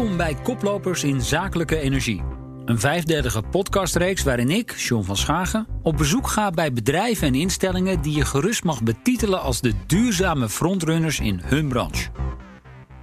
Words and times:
Welkom 0.00 0.18
bij 0.18 0.34
Koplopers 0.34 1.04
in 1.04 1.20
Zakelijke 1.20 1.78
Energie. 1.78 2.22
Een 2.64 2.78
vijfdelige 2.78 3.42
podcastreeks 3.42 4.22
waarin 4.22 4.50
ik, 4.50 4.70
John 4.70 5.04
van 5.04 5.16
Schagen, 5.16 5.66
op 5.82 5.96
bezoek 5.96 6.28
ga 6.28 6.50
bij 6.50 6.72
bedrijven 6.72 7.26
en 7.26 7.34
instellingen 7.34 8.02
die 8.02 8.16
je 8.16 8.24
gerust 8.24 8.64
mag 8.64 8.82
betitelen 8.82 9.40
als 9.40 9.60
de 9.60 9.72
duurzame 9.86 10.48
frontrunners 10.48 11.20
in 11.20 11.40
hun 11.44 11.68
branche. 11.68 12.10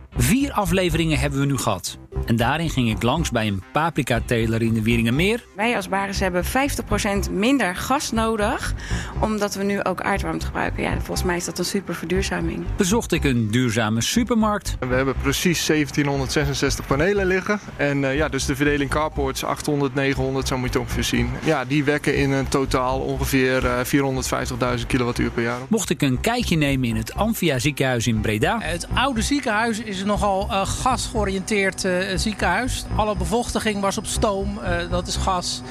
Vier 0.10 0.52
afleveringen 0.52 1.20
hebben 1.20 1.40
we 1.40 1.46
nu 1.46 1.58
gehad. 1.58 1.98
En 2.28 2.36
daarin 2.36 2.70
ging 2.70 2.90
ik 2.90 3.04
langs 3.04 3.32
bij 3.32 3.48
een 3.48 3.64
paprika-teler 3.72 4.62
in 4.62 4.74
de 4.74 4.82
Wieringenmeer. 4.82 5.46
Wij 5.56 5.76
als 5.76 5.90
Baris 5.90 6.20
hebben 6.20 6.44
50% 6.46 7.32
minder 7.32 7.76
gas 7.76 8.12
nodig, 8.12 8.74
omdat 9.20 9.56
we 9.56 9.64
nu 9.64 9.84
ook 9.84 10.02
aardwarmte 10.02 10.46
gebruiken. 10.46 10.84
Ja, 10.84 10.92
volgens 10.92 11.24
mij 11.24 11.36
is 11.36 11.46
dat 11.46 11.60
een 11.60 11.66
super 11.66 11.96
verduurzaming. 11.96 12.66
Bezocht 12.78 13.12
ik 13.12 13.24
een 13.24 13.52
duurzame 13.52 14.02
supermarkt. 14.02 14.76
We 14.80 14.96
hebben 14.96 15.16
precies 15.22 15.66
1766 15.66 16.88
panelen 16.88 17.26
liggen. 17.26 17.60
En 17.76 17.98
uh, 17.98 18.16
ja, 18.16 18.30
dus 18.30 18.46
de 18.46 18.56
verdeling 18.56 18.90
carports 18.90 19.44
800, 19.44 19.94
900, 19.94 20.48
zo 20.48 20.58
moet 20.58 20.74
je 20.74 20.80
het 20.80 20.88
ongeveer 20.88 21.04
zien. 21.04 21.30
Ja, 21.44 21.66
die 21.66 21.84
wekken 21.84 22.18
in 22.18 22.32
een 22.32 22.48
totaal 22.48 23.00
ongeveer 23.00 23.64
uh, 23.64 24.80
450.000 24.80 24.86
kilowattuur 24.88 25.32
per 25.32 25.44
jaar. 25.44 25.60
Mocht 25.68 25.90
ik 25.90 26.02
een 26.02 26.22
kijkje 26.22 26.56
nemen 26.56 26.88
in 26.88 26.96
het 26.96 27.14
Amphia 27.14 27.60
ziekenhuis 27.60 28.08
in 28.08 28.22
Breda. 28.22 28.60
Het 28.60 28.88
oude 28.94 29.22
ziekenhuis 29.22 29.80
is 29.80 30.04
nogal 30.04 30.48
uh, 30.50 30.66
gasgeoriënteerd 30.66 31.86
ziekenhuis. 32.18 32.86
Alle 32.96 33.16
bevochtiging 33.16 33.82
was 33.82 33.98
op 33.98 34.06
stoom, 34.06 34.60
uh, 34.64 34.90
dat 34.90 35.08
is 35.08 35.16
gas. 35.16 35.62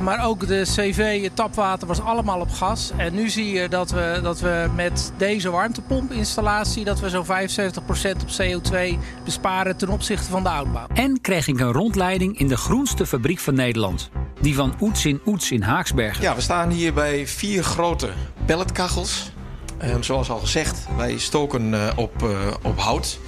Maar 0.00 0.26
ook 0.26 0.46
de 0.46 0.62
CV, 0.62 1.22
het 1.22 1.36
tapwater 1.36 1.88
was 1.88 2.00
allemaal 2.00 2.40
op 2.40 2.50
gas. 2.50 2.92
En 2.96 3.14
nu 3.14 3.28
zie 3.28 3.52
je 3.52 3.68
dat 3.68 3.90
we, 3.90 4.20
dat 4.22 4.40
we 4.40 4.70
met 4.74 5.12
deze 5.16 5.50
warmtepompinstallatie... 5.50 6.84
dat 6.84 7.00
we 7.00 7.08
zo'n 7.08 7.24
75% 7.24 7.28
op 7.80 8.28
CO2 8.42 8.98
besparen 9.24 9.76
ten 9.76 9.88
opzichte 9.88 10.30
van 10.30 10.42
de 10.42 10.48
oudbouw. 10.48 10.86
En 10.94 11.20
kreeg 11.20 11.48
ik 11.48 11.60
een 11.60 11.72
rondleiding 11.72 12.38
in 12.38 12.48
de 12.48 12.56
groenste 12.56 13.06
fabriek 13.06 13.38
van 13.38 13.54
Nederland. 13.54 14.10
Die 14.40 14.54
van 14.54 14.74
Oets 14.80 15.06
in 15.06 15.20
Oets 15.26 15.50
in 15.50 15.62
Haaksbergen. 15.62 16.22
Ja, 16.22 16.34
we 16.34 16.40
staan 16.40 16.70
hier 16.70 16.94
bij 16.94 17.26
vier 17.26 17.64
grote 17.64 18.08
pelletkachels. 18.44 19.30
En 19.78 20.04
zoals 20.04 20.30
al 20.30 20.38
gezegd, 20.38 20.86
wij 20.96 21.18
stoken 21.18 21.72
uh, 21.72 21.88
op, 21.96 22.28
op 22.62 22.78
hout... 22.78 23.18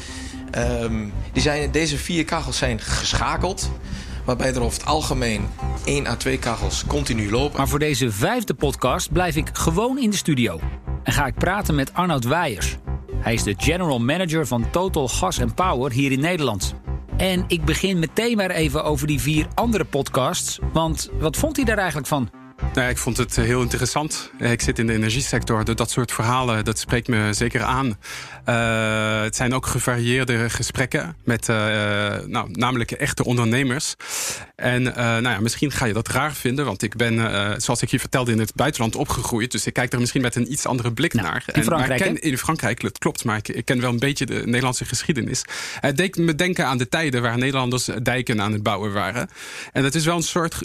Um, 0.55 1.13
die 1.33 1.43
zijn, 1.43 1.71
deze 1.71 1.97
vier 1.99 2.25
kachels 2.25 2.59
zijn 2.59 2.81
geschakeld. 2.81 3.71
Waarbij 4.25 4.55
er 4.55 4.61
over 4.61 4.79
het 4.79 4.89
algemeen 4.89 5.49
1 5.85 6.07
à 6.07 6.17
2 6.17 6.39
kachels 6.39 6.85
continu 6.87 7.31
lopen. 7.31 7.57
Maar 7.57 7.69
voor 7.69 7.79
deze 7.79 8.11
vijfde 8.11 8.55
podcast 8.55 9.13
blijf 9.13 9.37
ik 9.37 9.49
gewoon 9.53 9.99
in 9.99 10.11
de 10.11 10.17
studio. 10.17 10.61
En 11.03 11.13
ga 11.13 11.27
ik 11.27 11.35
praten 11.35 11.75
met 11.75 11.95
Arnoud 11.95 12.25
Weijers. 12.25 12.77
Hij 13.17 13.35
is 13.35 13.43
de 13.43 13.55
general 13.57 13.99
manager 13.99 14.47
van 14.47 14.71
Total 14.71 15.09
Gas 15.09 15.41
Power 15.55 15.93
hier 15.93 16.13
in 16.13 16.21
Nederland. 16.21 16.75
En 17.17 17.45
ik 17.49 17.65
begin 17.65 17.99
meteen 17.99 18.37
maar 18.37 18.51
even 18.51 18.85
over 18.85 19.07
die 19.07 19.21
vier 19.21 19.47
andere 19.55 19.85
podcasts. 19.85 20.59
Want 20.73 21.11
wat 21.19 21.37
vond 21.37 21.57
hij 21.57 21.65
daar 21.65 21.79
eigenlijk 21.79 22.09
van? 22.09 22.31
Nou, 22.77 22.89
ik 22.89 22.99
vond 22.99 23.17
het 23.17 23.37
heel 23.37 23.63
interessant. 23.63 24.31
Ik 24.39 24.61
zit 24.61 24.79
in 24.79 24.87
de 24.87 24.93
energiesector. 24.93 25.65
Dus 25.65 25.75
dat 25.75 25.91
soort 25.91 26.13
verhalen, 26.13 26.65
dat 26.65 26.79
spreekt 26.79 27.09
me 27.09 27.33
zeker 27.33 27.63
aan. 27.63 27.87
Uh, 28.49 29.23
het 29.23 29.37
zijn 29.37 29.55
ook 29.55 29.67
gevarieerde 29.67 30.51
gesprekken 30.51 31.17
met 31.25 31.49
uh, 31.49 31.57
nou, 32.27 32.49
namelijk 32.53 32.91
echte 32.91 33.25
ondernemers. 33.25 33.95
En 34.55 34.83
uh, 34.83 34.95
nou 34.97 35.29
ja, 35.29 35.41
misschien 35.41 35.71
ga 35.71 35.85
je 35.85 35.93
dat 35.93 36.09
raar 36.09 36.33
vinden, 36.33 36.65
want 36.65 36.83
ik 36.83 36.97
ben, 36.97 37.17
zoals 37.61 37.83
ik 37.83 37.91
je 37.91 38.01
vertelde, 38.01 38.33
in 38.33 38.39
het 38.39 38.55
buitenland 38.55 38.97
opgegroeid. 38.97 39.53
Dus 39.53 39.67
ik 39.67 39.73
kijk 39.73 39.93
er 39.93 40.01
misschien 40.01 40.23
met 40.23 40.35
een 40.35 40.53
iets 40.53 40.67
andere 40.67 40.93
blik 40.93 41.15
nou, 41.15 41.27
naar. 41.27 41.45
In 41.53 41.65
Frankrijk, 41.65 42.01
en, 42.01 42.07
maar 42.07 42.15
ik 42.15 42.21
ken, 42.21 42.31
in 42.31 42.39
Frankrijk, 42.39 42.81
dat 42.81 42.99
klopt, 42.99 43.25
maar 43.25 43.37
ik, 43.37 43.49
ik, 43.49 43.65
ken 43.65 43.81
wel 43.81 43.91
een 43.91 43.99
beetje 43.99 44.27
de 44.27 44.43
Nederlandse 44.45 44.85
geschiedenis. 44.85 45.45
Het 45.81 45.97
deed 45.97 46.17
me 46.17 46.35
denken 46.35 46.67
aan 46.67 46.79
de 46.79 46.89
tijden 46.89 47.23
waar 47.23 47.39
Nederlanders 47.39 47.89
dijken 48.03 48.41
aan 48.41 48.53
het 48.53 48.63
bouwen 48.63 48.93
waren. 48.93 49.29
En 49.73 49.83
dat 49.83 49.95
is 49.95 50.05
wel 50.05 50.17
een 50.17 50.23
soort 50.23 50.57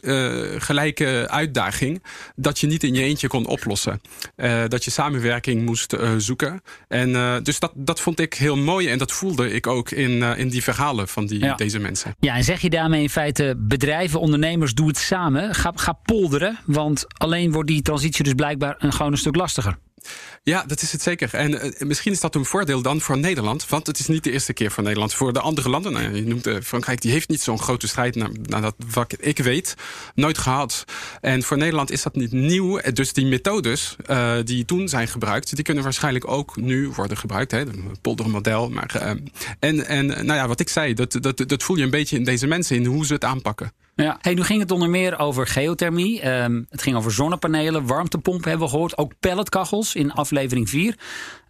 gelijke 0.58 1.28
uitdaging 1.30 1.81
dat 2.36 2.60
je 2.60 2.68
niet 2.68 2.84
in 2.84 2.94
je 2.94 3.02
eentje 3.02 3.28
kon 3.28 3.46
oplossen. 3.46 4.02
dat 4.68 4.84
je 4.84 4.92
samenwerking 4.92 5.66
moest 5.66 5.96
zoeken. 6.18 6.62
En 6.88 7.44
dus 7.44 7.60
dat 7.60 7.72
dat, 7.76 8.00
vond 8.00 8.20
ik 8.20 8.34
heel 8.34 8.58
mooi 8.58 8.88
en 8.88 8.98
dat 8.98 9.12
voelde 9.12 9.52
ik 9.52 9.68
ook 9.68 9.92
in, 9.92 10.22
in 10.22 10.50
die 10.50 10.64
verhalen 10.64 11.08
van 11.08 11.26
die, 11.26 11.40
ja. 11.40 11.56
deze 11.56 11.80
mensen. 11.80 12.16
Ja, 12.20 12.36
en 12.36 12.44
zeg 12.44 12.62
je 12.62 12.70
daarmee 12.70 13.02
in 13.02 13.10
feite 13.10 13.56
bedrijven, 13.58 14.20
ondernemers, 14.20 14.74
doe 14.74 14.88
het 14.88 14.98
samen. 14.98 15.56
Ga, 15.56 15.72
ga 15.76 15.94
polderen, 15.94 16.60
want 16.66 17.06
alleen 17.14 17.52
wordt 17.52 17.70
die 17.70 17.82
transitie 17.82 18.24
dus 18.24 18.34
blijkbaar 18.34 18.76
een, 18.78 18.94
gewoon 18.94 19.12
een 19.12 19.18
stuk 19.18 19.36
lastiger. 19.36 19.78
Ja, 20.44 20.64
dat 20.68 20.82
is 20.82 20.92
het 20.92 21.02
zeker. 21.02 21.34
En 21.34 21.52
uh, 21.52 21.72
misschien 21.80 22.12
is 22.12 22.20
dat 22.20 22.36
een 22.36 22.46
voordeel 22.46 22.82
dan 22.82 23.02
voor 23.02 23.18
Nederland. 23.18 23.70
Want 23.70 23.88
het 23.88 24.00
is 24.00 24.08
niet 24.08 24.24
de 24.24 24.32
eerste 24.32 24.54
keer 24.54 24.72
voor 24.72 24.84
Nederland. 24.84 25.14
Voor 25.14 25.34
de 25.34 25.40
andere 25.40 25.70
landen, 25.70 25.94
nou, 25.94 26.16
je 26.16 26.26
noemt 26.26 26.48
uh, 26.48 26.58
Frankrijk, 26.64 27.02
die 27.02 27.12
heeft 27.12 27.30
niet 27.30 27.42
zo'n 27.42 27.60
grote 27.60 27.88
strijd, 27.88 28.16
naar, 28.16 28.62
dat 28.62 28.76
wat 28.92 29.16
ik 29.20 29.38
weet, 29.38 29.76
nooit 30.16 30.38
gehad. 30.38 30.86
En 31.22 31.44
voor 31.44 31.58
Nederland 31.58 31.92
is 31.92 32.04
dat 32.04 32.16
niet 32.16 32.32
nieuw. 32.32 32.82
Dus 32.94 33.14
die 33.14 33.26
methodes 33.26 33.96
die 34.44 34.66
toen 34.66 34.90
zijn 34.90 35.08
gebruikt, 35.08 35.56
die 35.56 35.64
kunnen 35.64 35.84
waarschijnlijk 35.84 36.28
ook 36.28 36.56
nu 36.56 36.90
worden 36.90 37.18
gebruikt. 37.18 37.52
Hè, 37.52 37.60
het 37.60 38.02
poldermodel. 38.02 38.70
Maar, 38.70 39.18
en, 39.60 39.86
en 39.86 40.06
nou 40.06 40.34
ja, 40.34 40.48
wat 40.48 40.60
ik 40.60 40.70
zei, 40.70 40.94
dat, 40.94 41.18
dat, 41.20 41.44
dat 41.48 41.64
voel 41.64 41.78
je 41.78 41.84
een 41.84 41.90
beetje 41.90 42.18
in 42.18 42.24
deze 42.24 42.48
mensen, 42.48 42.76
in 42.76 42.86
hoe 42.86 43.06
ze 43.06 43.14
het 43.14 43.24
aanpakken. 43.24 43.72
Ja. 43.96 44.18
Hey, 44.22 44.34
nu 44.34 44.44
ging 44.44 44.60
het 44.60 44.72
onder 44.72 44.90
meer 44.90 45.20
over 45.20 45.48
geothermie. 45.48 46.30
Um, 46.30 46.66
het 46.70 46.82
ging 46.82 46.96
over 46.96 47.12
zonnepanelen, 47.12 47.86
warmtepompen 47.86 48.50
hebben 48.50 48.68
we 48.68 48.74
gehoord. 48.74 48.98
Ook 48.98 49.14
pelletkachels 49.20 49.96
in 49.96 50.12
aflevering 50.12 50.70
4. 50.70 50.96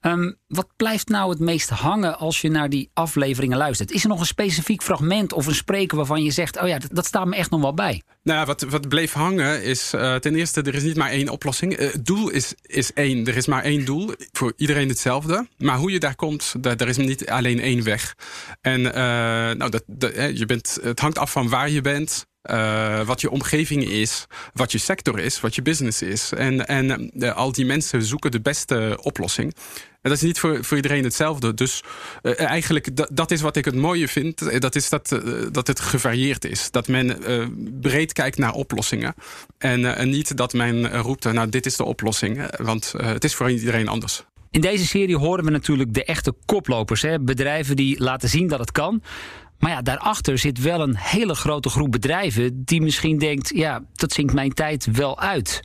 Um, 0.01 0.35
wat 0.47 0.67
blijft 0.75 1.07
nou 1.07 1.29
het 1.29 1.39
meest 1.39 1.69
hangen 1.69 2.17
als 2.17 2.41
je 2.41 2.50
naar 2.50 2.69
die 2.69 2.89
afleveringen 2.94 3.57
luistert? 3.57 3.91
Is 3.91 4.03
er 4.03 4.09
nog 4.09 4.19
een 4.19 4.25
specifiek 4.25 4.84
fragment 4.84 5.34
of 5.34 5.45
een 5.45 5.56
spreker 5.56 5.97
waarvan 5.97 6.23
je 6.23 6.31
zegt... 6.31 6.62
oh 6.62 6.67
ja, 6.67 6.79
dat, 6.91 7.06
staat 7.06 7.25
me 7.25 7.35
echt 7.35 7.50
nog 7.50 7.62
wel 7.62 7.73
bij? 7.73 8.01
Nou 8.23 8.45
wat, 8.45 8.62
wat 8.62 8.88
bleef 8.88 9.13
hangen 9.13 9.63
is 9.63 9.94
uh, 9.94 10.16
ten 10.16 10.35
eerste... 10.35 10.62
er 10.62 10.75
is 10.75 10.84
niet 10.84 10.97
maar 10.97 11.09
één 11.09 11.29
oplossing. 11.29 11.78
Het 11.78 12.06
doel 12.06 12.29
is, 12.29 12.53
is 12.62 12.94
één. 12.94 13.28
Er 13.28 13.35
is 13.35 13.47
maar 13.47 13.63
één 13.63 13.85
doel. 13.85 14.13
Voor 14.31 14.53
iedereen 14.56 14.89
hetzelfde. 14.89 15.47
Maar 15.57 15.78
hoe 15.78 15.91
je 15.91 16.00
daar 16.00 16.16
komt, 16.16 16.53
daar, 16.59 16.88
is 16.88 16.97
niet 16.97 17.29
alleen 17.29 17.59
één 17.59 17.83
weg. 17.83 18.16
En 18.62 18.79
uh, 18.79 18.94
nou, 18.94 19.69
dat, 19.69 19.83
dat, 19.88 20.38
je 20.38 20.45
bent, 20.45 20.78
het 20.81 21.00
hangt 21.00 21.18
af 21.18 21.31
van 21.31 21.50
waar 21.50 21.69
je 21.69 21.81
bent... 21.81 22.29
Uh, 22.50 23.02
wat 23.02 23.22
je 23.22 23.29
omgeving 23.29 23.84
is, 23.84 24.25
wat 24.53 24.72
je 24.72 24.78
sector 24.78 25.19
is, 25.19 25.40
wat 25.40 25.56
je 25.56 25.62
business 25.62 26.02
is. 26.02 26.31
En, 26.31 26.68
en 26.68 27.12
uh, 27.13 27.35
al 27.35 27.52
die 27.52 27.66
mensen 27.66 28.03
zoeken 28.03 28.31
de 28.31 28.41
beste 28.41 28.97
oplossing. 29.02 29.53
En 29.91 30.09
dat 30.09 30.12
is 30.12 30.22
niet 30.22 30.40
voor, 30.40 30.63
voor 30.63 30.78
iedereen 30.78 31.03
hetzelfde. 31.03 31.53
Dus 31.53 31.84
uh, 32.24 32.40
eigenlijk, 32.40 32.96
dat, 32.96 33.09
dat 33.12 33.31
is 33.31 33.41
wat 33.41 33.56
ik 33.56 33.66
het 33.66 33.75
mooie 33.75 34.07
vind. 34.07 34.62
Dat 34.62 34.75
is 34.75 34.90
dat, 34.90 35.22
dat 35.51 35.68
het 35.68 35.80
gevarieerd 35.80 36.46
is. 36.46 36.72
Dat 36.72 36.88
men 36.88 37.18
breed 37.81 38.13
kijkt 38.13 38.38
naar 38.38 38.53
oplossingen. 38.53 39.13
En, 39.57 39.96
en 39.96 40.09
niet 40.09 40.38
dat 40.38 40.53
men 40.53 41.01
roept, 41.01 41.24
nou 41.24 41.50
dit 41.50 41.66
is 41.66 41.75
de 41.75 41.84
oplossing. 41.84 42.56
Want 42.57 42.94
het 42.97 43.24
is 43.24 43.35
voor 43.35 43.51
iedereen 43.51 43.88
anders. 43.88 44.24
In 44.51 44.62
deze 44.62 44.85
serie 44.85 45.18
horen 45.18 45.46
we 45.46 45.51
natuurlijk 45.51 45.94
de 45.94 46.03
echte 46.03 46.34
koplopers. 46.46 47.01
Hè? 47.01 47.19
Bedrijven 47.19 47.75
die 47.75 48.03
laten 48.03 48.30
zien 48.30 48.47
dat 48.47 48.59
het 48.59 48.72
kan. 48.72 49.01
Maar 49.62 49.72
ja, 49.72 49.82
daarachter 49.82 50.38
zit 50.38 50.62
wel 50.62 50.82
een 50.82 50.98
hele 50.98 51.36
grote 51.36 51.70
groep 51.70 51.92
bedrijven 51.92 52.64
die 52.66 52.82
misschien 52.82 53.18
denkt: 53.18 53.52
ja, 53.56 53.84
dat 53.94 54.12
zinkt 54.12 54.34
mijn 54.34 54.54
tijd 54.54 54.88
wel 54.92 55.20
uit. 55.20 55.62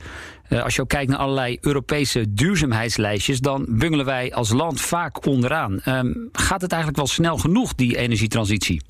Uh, 0.49 0.63
als 0.63 0.75
je 0.75 0.81
ook 0.81 0.89
kijkt 0.89 1.09
naar 1.09 1.19
allerlei 1.19 1.57
Europese 1.61 2.33
duurzaamheidslijstjes, 2.33 3.39
dan 3.39 3.65
bungelen 3.69 4.05
wij 4.05 4.33
als 4.33 4.49
land 4.49 4.81
vaak 4.81 5.25
onderaan. 5.25 5.79
Um, 5.85 6.29
gaat 6.31 6.61
het 6.61 6.71
eigenlijk 6.71 7.01
wel 7.01 7.07
snel 7.07 7.37
genoeg, 7.37 7.75
die 7.75 7.97
energietransitie? 7.97 8.81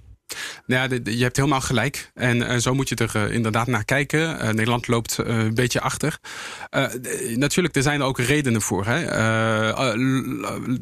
Nou 0.65 0.89
ja, 0.89 1.11
je 1.11 1.23
hebt 1.23 1.35
helemaal 1.35 1.61
gelijk. 1.61 2.11
En 2.13 2.37
uh, 2.37 2.55
zo 2.55 2.73
moet 2.73 2.89
je 2.89 2.95
er 2.95 3.11
uh, 3.15 3.33
inderdaad 3.33 3.67
naar 3.67 3.85
kijken. 3.85 4.19
Uh, 4.19 4.49
Nederland 4.49 4.87
loopt 4.87 5.17
een 5.17 5.53
beetje 5.53 5.81
achter. 5.81 6.17
natuurlijk, 7.35 7.75
er 7.75 7.81
zijn 7.81 8.01
ook 8.01 8.19
redenen 8.19 8.61
voor. 8.61 8.85
Hè. 8.85 9.05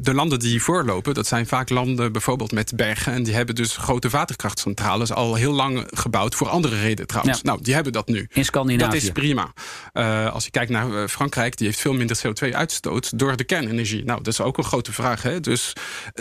de 0.00 0.14
landen 0.14 0.38
die 0.38 0.62
voorlopen, 0.62 1.14
dat 1.14 1.26
zijn 1.26 1.46
vaak 1.46 1.68
landen 1.68 2.12
bijvoorbeeld 2.12 2.52
met 2.52 2.76
bergen. 2.76 3.12
En 3.12 3.22
die 3.22 3.34
hebben 3.34 3.54
dus 3.54 3.76
grote 3.76 4.08
waterkrachtcentrales 4.08 5.12
al 5.12 5.34
heel 5.34 5.52
lang 5.52 5.86
gebouwd. 5.90 6.34
Voor 6.34 6.48
andere 6.48 6.80
redenen 6.80 7.06
trouwens. 7.06 7.36
Ja. 7.36 7.42
Nou, 7.50 7.62
die 7.62 7.74
hebben 7.74 7.92
dat 7.92 8.08
nu. 8.08 8.28
In 8.32 8.44
Scandinavië. 8.44 8.90
Dat 8.92 9.02
is 9.02 9.10
prima. 9.10 9.52
als 10.30 10.44
je 10.44 10.50
kijkt 10.50 10.70
naar 10.70 11.08
Frankrijk, 11.08 11.56
die 11.56 11.66
heeft 11.66 11.80
veel 11.80 11.94
minder 11.94 12.20
CO2-uitstoot 12.26 13.18
door 13.18 13.36
de 13.36 13.44
kernenergie. 13.44 14.04
Nou, 14.04 14.22
dat 14.22 14.32
is 14.32 14.40
ook 14.40 14.58
een 14.58 14.64
grote 14.64 14.92
vraag. 14.92 15.22
Hè. 15.22 15.40
Dus, 15.40 15.72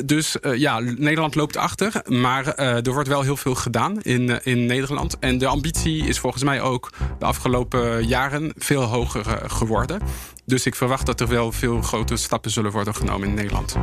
dus 0.06 0.36
ja, 0.56 0.80
Nederland 0.80 1.36
loopt 1.36 1.58
achter. 1.58 2.02
Maar 2.06 2.56
er 2.56 2.94
wordt 2.94 3.08
wel 3.08 3.15
wel 3.16 3.24
heel 3.24 3.38
veel 3.38 3.56
gedaan 3.56 4.02
in, 4.02 4.44
in 4.44 4.66
Nederland. 4.66 5.20
En 5.20 5.38
de 5.38 5.48
ambitie 5.48 6.08
is 6.08 6.20
volgens 6.20 6.44
mij 6.44 6.62
ook 6.62 6.90
de 7.20 7.26
afgelopen 7.26 8.08
jaren 8.08 8.54
veel 8.58 8.82
hoger 8.82 9.26
geworden. 9.48 10.02
Dus 10.46 10.66
ik 10.66 10.76
verwacht 10.76 11.06
dat 11.06 11.20
er 11.20 11.28
wel 11.28 11.52
veel 11.52 11.82
grote 11.82 12.16
stappen 12.16 12.52
zullen 12.52 12.72
worden 12.72 12.96
genomen 12.96 13.28
in 13.28 13.34
Nederland. 13.34 13.76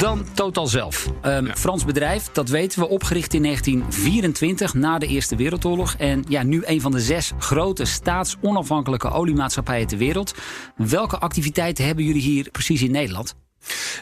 Dan 0.00 0.24
Total 0.34 0.66
zelf. 0.66 1.06
Um, 1.22 1.46
ja. 1.46 1.56
Frans 1.56 1.84
bedrijf, 1.84 2.28
dat 2.32 2.48
weten 2.48 2.80
we, 2.80 2.88
opgericht 2.88 3.34
in 3.34 3.42
1924 3.42 4.74
na 4.74 4.98
de 4.98 5.06
Eerste 5.06 5.36
Wereldoorlog. 5.36 5.94
En 5.98 6.24
ja, 6.28 6.42
nu 6.42 6.62
een 6.64 6.80
van 6.80 6.92
de 6.92 7.00
zes 7.00 7.32
grote 7.38 7.84
staatsonafhankelijke 7.84 9.10
oliemaatschappijen 9.10 9.86
ter 9.86 9.98
wereld. 9.98 10.34
Welke 10.76 11.18
activiteiten 11.18 11.84
hebben 11.84 12.04
jullie 12.04 12.22
hier 12.22 12.50
precies 12.50 12.82
in 12.82 12.90
Nederland? 12.90 13.34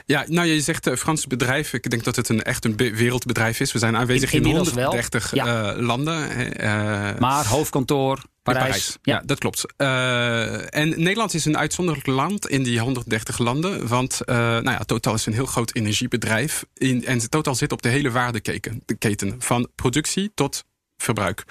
Ja, 0.06 0.25
nou 0.26 0.49
je 0.49 0.60
zegt 0.60 0.87
uh, 0.87 0.94
Frans 0.94 1.26
bedrijf. 1.26 1.72
Ik 1.72 1.90
denk 1.90 2.05
dat 2.05 2.16
het 2.16 2.28
een 2.28 2.43
echt 2.43 2.64
een 2.64 2.76
wereldbedrijf 2.76 3.60
is. 3.60 3.72
We 3.72 3.78
zijn 3.78 3.96
aanwezig 3.96 4.32
in, 4.32 4.44
in 4.44 4.55
130 4.55 5.34
ja. 5.34 5.76
landen. 5.76 6.28
maar 7.19 7.46
hoofdkantoor 7.46 8.22
Parijs. 8.52 8.99
Ja. 9.02 9.22
dat 9.26 9.38
klopt. 9.38 9.64
Uh, 9.76 10.75
en 10.75 10.88
Nederland 10.88 11.34
is 11.34 11.44
een 11.44 11.58
uitzonderlijk 11.58 12.06
land 12.06 12.49
in 12.49 12.62
die 12.62 12.81
130 12.81 13.38
landen. 13.38 13.88
Want 13.88 14.20
uh, 14.26 14.37
nou 14.37 14.70
ja, 14.70 14.78
Total 14.78 15.14
is 15.14 15.26
een 15.26 15.32
heel 15.32 15.46
groot 15.46 15.75
energiebedrijf. 15.75 16.64
In, 16.75 17.06
en 17.06 17.31
Total 17.31 17.54
zit 17.54 17.72
op 17.72 17.82
de 17.82 17.88
hele 17.88 18.11
waardeketen. 18.11 18.82
keten, 18.99 19.37
van 19.38 19.69
productie 19.75 20.31
tot 20.34 20.64
verbruik. 21.02 21.44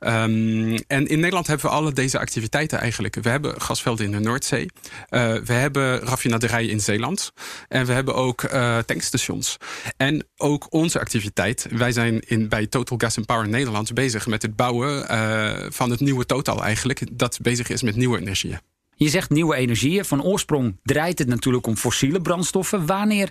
Um, 0.00 0.74
en 0.86 1.06
in 1.06 1.20
Nederland 1.20 1.46
hebben 1.46 1.66
we 1.66 1.72
alle 1.72 1.92
deze 1.92 2.18
activiteiten 2.18 2.78
eigenlijk. 2.78 3.14
We 3.14 3.28
hebben 3.28 3.60
gasvelden 3.60 4.06
in 4.06 4.12
de 4.12 4.18
Noordzee. 4.18 4.70
Uh, 5.10 5.34
we 5.34 5.52
hebben 5.52 5.98
raffinaderijen 5.98 6.70
in 6.70 6.80
Zeeland. 6.80 7.32
En 7.68 7.86
we 7.86 7.92
hebben 7.92 8.14
ook 8.14 8.42
uh, 8.42 8.78
tankstations. 8.78 9.56
En 9.96 10.26
ook 10.36 10.66
onze 10.70 11.00
activiteit. 11.00 11.66
Wij 11.70 11.92
zijn 11.92 12.20
in, 12.20 12.48
bij 12.48 12.66
Total 12.66 12.98
Gas 12.98 13.16
and 13.16 13.26
Power 13.26 13.48
Nederland 13.48 13.94
bezig 13.94 14.26
met 14.26 14.42
het 14.42 14.56
bouwen 14.56 15.06
uh, 15.10 15.66
van 15.68 15.90
het 15.90 16.00
nieuwe 16.00 16.26
Total 16.26 16.62
eigenlijk. 16.62 17.18
Dat 17.18 17.38
bezig 17.42 17.68
is 17.68 17.82
met 17.82 17.96
nieuwe 17.96 18.18
energieën. 18.20 18.58
Je 18.96 19.08
zegt 19.08 19.30
nieuwe 19.30 19.56
energieën. 19.56 20.04
Van 20.04 20.22
oorsprong 20.22 20.76
draait 20.82 21.18
het 21.18 21.28
natuurlijk 21.28 21.66
om 21.66 21.76
fossiele 21.76 22.20
brandstoffen. 22.20 22.86
Wanneer 22.86 23.30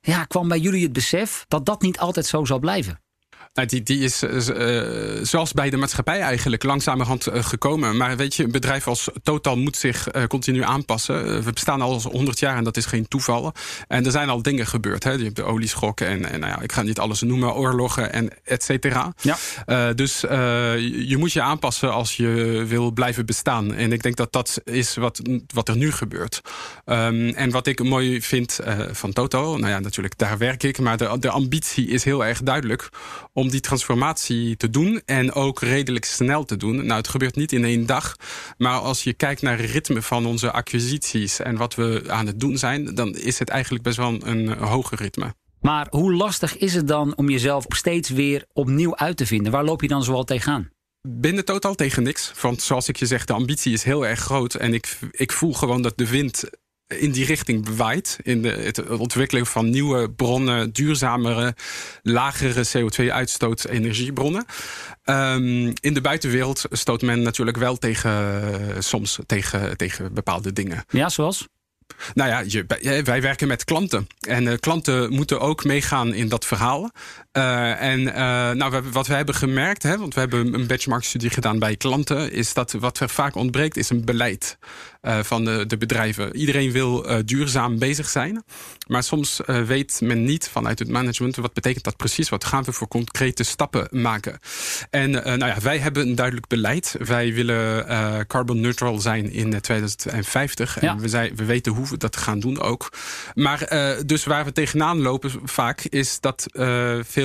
ja, 0.00 0.24
kwam 0.24 0.48
bij 0.48 0.58
jullie 0.58 0.82
het 0.82 0.92
besef 0.92 1.44
dat 1.48 1.66
dat 1.66 1.82
niet 1.82 1.98
altijd 1.98 2.26
zo 2.26 2.44
zal 2.44 2.58
blijven? 2.58 3.03
Nou, 3.54 3.68
die, 3.68 3.82
die 3.82 4.00
is 4.00 4.22
uh, 4.22 4.82
zoals 5.22 5.52
bij 5.52 5.70
de 5.70 5.76
maatschappij 5.76 6.20
eigenlijk 6.20 6.62
langzamerhand 6.62 7.28
uh, 7.28 7.44
gekomen. 7.44 7.96
Maar 7.96 8.16
weet 8.16 8.34
je, 8.34 8.44
een 8.44 8.50
bedrijf 8.50 8.86
als 8.86 9.08
Total 9.22 9.56
moet 9.56 9.76
zich 9.76 10.14
uh, 10.14 10.24
continu 10.24 10.62
aanpassen. 10.62 11.44
we 11.44 11.52
bestaan 11.52 11.80
al 11.80 12.00
100 12.02 12.38
jaar 12.38 12.56
en 12.56 12.64
dat 12.64 12.76
is 12.76 12.86
geen 12.86 13.08
toeval. 13.08 13.52
En 13.88 14.04
er 14.04 14.10
zijn 14.10 14.28
al 14.28 14.42
dingen 14.42 14.66
gebeurd. 14.66 15.04
Hè. 15.04 15.10
Je 15.10 15.24
hebt 15.24 15.36
de 15.36 15.42
olieschokken 15.42 16.06
en, 16.06 16.30
en 16.30 16.40
nou 16.40 16.52
ja, 16.52 16.60
ik 16.60 16.72
ga 16.72 16.82
niet 16.82 16.98
alles 16.98 17.20
noemen, 17.20 17.54
oorlogen 17.54 18.12
en 18.12 18.30
et 18.44 18.62
cetera. 18.62 19.14
Ja. 19.20 19.92
dus 19.92 20.20
je 20.20 21.16
moet 21.18 21.32
je 21.32 21.42
aanpassen 21.42 21.92
als 21.92 22.16
je 22.16 22.64
wil 22.66 22.92
blijven 22.92 23.26
bestaan. 23.26 23.74
En 23.74 23.92
ik 23.92 24.02
denk 24.02 24.16
dat 24.16 24.32
dat 24.32 24.60
is 24.64 24.96
wat, 24.96 25.20
wat 25.54 25.68
er 25.68 25.76
nu 25.76 25.92
gebeurt. 25.92 26.40
Um, 26.86 27.28
en 27.28 27.50
wat 27.50 27.66
ik 27.66 27.82
mooi 27.82 28.22
vind 28.22 28.60
van 28.92 29.12
Total, 29.12 29.56
nou 29.56 29.72
ja, 29.72 29.78
natuurlijk 29.78 30.18
daar 30.18 30.38
werk 30.38 30.62
ik, 30.62 30.78
maar 30.78 30.96
de, 30.96 31.16
de 31.20 31.30
ambitie 31.30 31.88
is 31.88 32.04
heel 32.04 32.24
erg 32.24 32.42
duidelijk 32.42 32.88
om 33.32 33.43
die 33.50 33.60
transformatie 33.60 34.56
te 34.56 34.70
doen 34.70 35.02
en 35.04 35.32
ook 35.32 35.60
redelijk 35.60 36.04
snel 36.04 36.44
te 36.44 36.56
doen. 36.56 36.76
Nou, 36.76 36.98
het 36.98 37.08
gebeurt 37.08 37.36
niet 37.36 37.52
in 37.52 37.64
één 37.64 37.86
dag, 37.86 38.16
maar 38.58 38.78
als 38.78 39.04
je 39.04 39.12
kijkt 39.12 39.42
naar 39.42 39.58
het 39.58 39.70
ritme 39.70 40.02
van 40.02 40.26
onze 40.26 40.50
acquisities 40.50 41.40
en 41.40 41.56
wat 41.56 41.74
we 41.74 42.04
aan 42.08 42.26
het 42.26 42.40
doen 42.40 42.58
zijn, 42.58 42.94
dan 42.94 43.16
is 43.16 43.38
het 43.38 43.48
eigenlijk 43.48 43.84
best 43.84 43.96
wel 43.96 44.16
een 44.22 44.48
hoger 44.48 44.98
ritme. 44.98 45.34
Maar 45.60 45.86
hoe 45.90 46.14
lastig 46.14 46.56
is 46.56 46.74
het 46.74 46.88
dan 46.88 47.16
om 47.16 47.30
jezelf 47.30 47.64
steeds 47.68 48.08
weer 48.08 48.44
opnieuw 48.52 48.96
uit 48.96 49.16
te 49.16 49.26
vinden? 49.26 49.52
Waar 49.52 49.64
loop 49.64 49.80
je 49.80 49.88
dan 49.88 50.04
zoal 50.04 50.24
tegenaan? 50.24 50.70
Binnen 51.08 51.44
totaal 51.44 51.74
tegen 51.74 52.02
niks. 52.02 52.32
Want 52.40 52.62
zoals 52.62 52.88
ik 52.88 52.96
je 52.96 53.06
zeg, 53.06 53.24
de 53.24 53.32
ambitie 53.32 53.72
is 53.72 53.82
heel 53.82 54.06
erg 54.06 54.20
groot. 54.20 54.54
En 54.54 54.74
ik, 54.74 54.98
ik 55.10 55.32
voel 55.32 55.52
gewoon 55.52 55.82
dat 55.82 55.92
de 55.96 56.08
wind 56.08 56.44
in 56.98 57.10
die 57.10 57.24
richting 57.24 57.64
bewaait. 57.64 58.18
In 58.22 58.42
de, 58.42 58.48
het 58.48 58.86
ontwikkelen 58.88 59.46
van 59.46 59.70
nieuwe 59.70 60.10
bronnen, 60.10 60.72
duurzamere, 60.72 61.54
lagere 62.02 62.66
CO2-uitstoot 62.66 63.64
energiebronnen. 63.64 64.44
Um, 65.04 65.72
in 65.80 65.94
de 65.94 66.00
buitenwereld 66.00 66.64
stoot 66.70 67.02
men 67.02 67.22
natuurlijk 67.22 67.56
wel 67.56 67.76
tegen, 67.76 68.82
soms 68.82 69.18
tegen, 69.26 69.76
tegen 69.76 70.14
bepaalde 70.14 70.52
dingen. 70.52 70.84
Ja, 70.88 71.08
zoals? 71.08 71.46
Nou 72.14 72.30
ja, 72.30 72.44
je, 72.46 73.02
wij 73.02 73.22
werken 73.22 73.48
met 73.48 73.64
klanten. 73.64 74.06
En 74.20 74.44
uh, 74.44 74.54
klanten 74.60 75.12
moeten 75.12 75.40
ook 75.40 75.64
meegaan 75.64 76.14
in 76.14 76.28
dat 76.28 76.44
verhaal. 76.44 76.90
Uh, 77.36 77.82
en 77.82 78.00
uh, 78.00 78.14
nou, 78.50 78.82
wat 78.92 79.06
we 79.06 79.14
hebben 79.14 79.34
gemerkt, 79.34 79.82
hè, 79.82 79.98
want 79.98 80.14
we 80.14 80.20
hebben 80.20 80.54
een 80.54 80.66
benchmark-studie 80.66 81.30
gedaan 81.30 81.58
bij 81.58 81.76
klanten, 81.76 82.32
is 82.32 82.54
dat 82.54 82.72
wat 82.72 83.00
er 83.00 83.08
vaak 83.08 83.34
ontbreekt, 83.34 83.76
is 83.76 83.90
een 83.90 84.04
beleid. 84.04 84.58
Uh, 85.02 85.18
van 85.22 85.44
de, 85.44 85.66
de, 85.66 85.76
bedrijven. 85.76 86.36
Iedereen 86.36 86.72
wil 86.72 87.06
duurzaam 87.24 87.78
bezig 87.78 88.08
zijn. 88.08 88.44
Maar 88.86 89.02
soms 89.02 89.40
weet 89.46 90.00
men 90.00 90.24
niet 90.24 90.48
vanuit 90.48 90.78
het 90.78 90.88
management 90.88 91.36
wat 91.36 91.52
betekent 91.52 91.84
dat 91.84 91.96
precies. 91.96 92.28
Wat 92.28 92.44
gaan 92.44 92.64
we 92.64 92.72
voor 92.72 92.88
concrete 92.88 93.42
stappen 93.42 93.88
maken? 93.90 94.38
En 94.90 95.10
nou 95.10 95.46
ja, 95.46 95.56
wij 95.62 95.78
hebben 95.78 96.08
een 96.08 96.14
duidelijk 96.14 96.46
beleid. 96.46 96.96
Wij 96.98 97.32
willen 97.32 98.26
carbon 98.26 98.60
neutral 98.60 99.00
zijn 99.00 99.30
in 99.32 99.60
2050. 99.60 100.80
Ja. 100.80 100.88
En 100.88 100.98
we, 100.98 101.08
zijn, 101.08 101.36
we 101.36 101.44
weten 101.44 101.72
hoe 101.72 101.88
we 101.88 101.96
dat 101.96 102.16
gaan 102.16 102.40
doen 102.40 102.60
ook. 102.60 102.92
Maar 103.34 103.68
dus 104.06 104.24
waar 104.24 104.44
we 104.44 104.52
tegenaan 104.52 105.00
lopen 105.00 105.30
vaak 105.44 105.80
is 105.80 106.20
dat 106.20 106.46
veel 107.02 107.23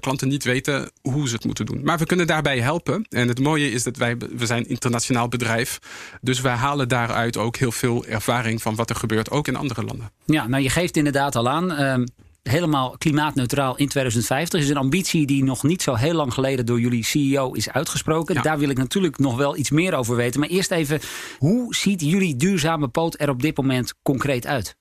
klanten 0.00 0.28
niet 0.28 0.44
weten 0.44 0.90
hoe 1.02 1.28
ze 1.28 1.34
het 1.34 1.44
moeten 1.44 1.66
doen. 1.66 1.80
Maar 1.82 1.98
we 1.98 2.06
kunnen 2.06 2.26
daarbij 2.26 2.60
helpen. 2.60 3.06
En 3.08 3.28
het 3.28 3.40
mooie 3.40 3.70
is 3.70 3.82
dat 3.82 3.96
wij 3.96 4.16
we 4.16 4.46
zijn 4.46 4.62
een 4.62 4.68
internationaal 4.68 5.28
bedrijf. 5.28 5.78
Dus 6.20 6.40
wij 6.40 6.54
halen 6.54 6.88
daar 6.88 6.98
daaruit 6.98 7.36
ook 7.36 7.56
heel 7.56 7.72
veel 7.72 8.04
ervaring 8.04 8.62
van 8.62 8.74
wat 8.74 8.90
er 8.90 8.96
gebeurt, 8.96 9.30
ook 9.30 9.48
in 9.48 9.56
andere 9.56 9.82
landen. 9.82 10.10
Ja, 10.24 10.48
nou 10.48 10.62
je 10.62 10.70
geeft 10.70 10.96
inderdaad 10.96 11.36
al 11.36 11.48
aan. 11.48 11.72
Uh, 11.72 12.04
helemaal 12.42 12.94
klimaatneutraal 12.98 13.76
in 13.76 13.88
2050 13.88 14.60
is 14.60 14.68
een 14.68 14.76
ambitie 14.76 15.26
die 15.26 15.44
nog 15.44 15.62
niet 15.62 15.82
zo 15.82 15.94
heel 15.94 16.14
lang 16.14 16.34
geleden 16.34 16.66
door 16.66 16.80
jullie 16.80 17.04
CEO 17.04 17.52
is 17.52 17.70
uitgesproken. 17.70 18.42
Daar 18.42 18.58
wil 18.58 18.68
ik 18.68 18.76
natuurlijk 18.76 19.18
nog 19.18 19.36
wel 19.36 19.56
iets 19.56 19.70
meer 19.70 19.94
over 19.94 20.16
weten. 20.16 20.40
Maar 20.40 20.48
eerst 20.48 20.70
even, 20.70 21.00
hoe 21.38 21.74
ziet 21.74 22.00
jullie 22.00 22.36
duurzame 22.36 22.88
poot 22.88 23.20
er 23.20 23.28
op 23.28 23.42
dit 23.42 23.56
moment 23.56 23.94
concreet 24.02 24.46
uit? 24.46 24.76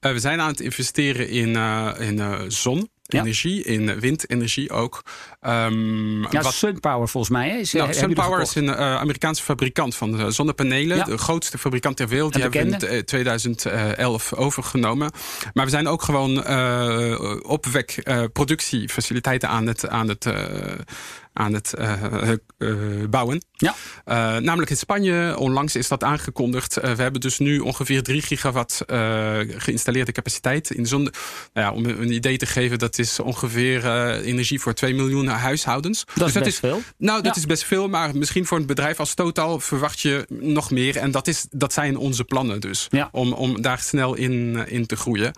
Uh, 0.00 0.12
we 0.12 0.18
zijn 0.18 0.40
aan 0.40 0.48
het 0.48 0.60
investeren 0.60 1.28
in, 1.28 1.48
uh, 1.48 1.90
in 1.98 2.16
uh, 2.16 2.40
zon 2.48 2.88
energie, 3.14 3.62
in 3.62 4.00
windenergie 4.00 4.70
ook. 4.70 5.02
Um, 5.46 6.22
ja, 6.30 6.42
wat... 6.42 6.54
SunPower 6.54 7.08
volgens 7.08 7.32
mij. 7.32 7.60
Is, 7.60 7.72
nou, 7.72 7.92
SunPower 7.92 8.40
is 8.40 8.54
een 8.54 8.64
uh, 8.64 8.96
Amerikaanse 8.96 9.42
fabrikant 9.42 9.96
van 9.96 10.20
uh, 10.20 10.26
zonnepanelen. 10.28 10.96
Ja. 10.96 11.04
De 11.04 11.18
grootste 11.18 11.58
fabrikant 11.58 11.96
ter 11.96 12.08
wereld. 12.08 12.32
Die 12.32 12.42
hebben 12.42 12.80
we 12.80 12.88
in 12.88 13.04
2011 13.04 14.34
overgenomen. 14.34 15.10
Maar 15.54 15.64
we 15.64 15.70
zijn 15.70 15.88
ook 15.88 16.02
gewoon 16.02 16.44
uh, 16.48 17.36
opwek 17.42 18.02
productiefaciliteiten 18.32 19.48
aan 19.48 19.66
het, 19.66 19.88
aan 19.88 20.08
het 20.08 20.26
aan 21.32 21.52
het 21.52 21.74
uh, 21.78 22.32
uh, 22.58 23.08
bouwen. 23.10 23.44
Ja. 23.52 23.74
Uh, 24.06 24.14
namelijk 24.42 24.70
in 24.70 24.76
Spanje, 24.76 25.38
onlangs 25.38 25.76
is 25.76 25.88
dat 25.88 26.04
aangekondigd. 26.04 26.74
we 26.74 27.02
hebben 27.02 27.20
dus 27.20 27.38
nu 27.38 27.58
ongeveer 27.58 28.02
3 28.02 28.22
gigawatt 28.22 28.82
geïnstalleerde 29.56 30.12
capaciteit 30.12 30.70
in 30.70 30.86
zon. 30.86 31.02
Nou 31.02 31.12
ja, 31.52 31.72
om 31.72 31.84
een 31.84 32.12
idee 32.12 32.36
te 32.36 32.46
geven, 32.46 32.78
dat 32.78 32.98
is 32.98 33.20
ongeveer 33.20 33.84
energie 34.22 34.60
voor 34.60 34.74
2 34.74 34.94
miljoen 34.94 35.26
huishoudens. 35.26 36.04
Dat 36.04 36.14
dus 36.14 36.26
is 36.26 36.32
dat 36.32 36.42
best 36.42 36.54
is, 36.54 36.70
veel. 36.70 36.82
Nou, 36.96 37.22
dat 37.22 37.36
is 37.36 37.46
best 37.46 37.64
veel, 37.64 37.88
maar 37.88 38.16
misschien 38.16 38.46
voor 38.46 38.58
een 38.58 38.66
bedrijf 38.66 39.00
als 39.00 39.14
Total 39.14 39.60
verwacht 39.60 40.00
je 40.00 40.26
nog 40.28 40.70
meer. 40.70 40.96
En 40.96 41.10
dat, 41.10 41.26
is, 41.26 41.46
dat 41.50 41.72
zijn 41.72 41.96
onze 41.96 42.24
plannen 42.24 42.60
dus, 42.60 42.86
ja. 42.90 43.08
om, 43.12 43.32
om 43.32 43.62
daar 43.62 43.78
snel 43.78 44.14
in, 44.14 44.66
in 44.66 44.86
te 44.86 44.96
groeien. 44.96 45.32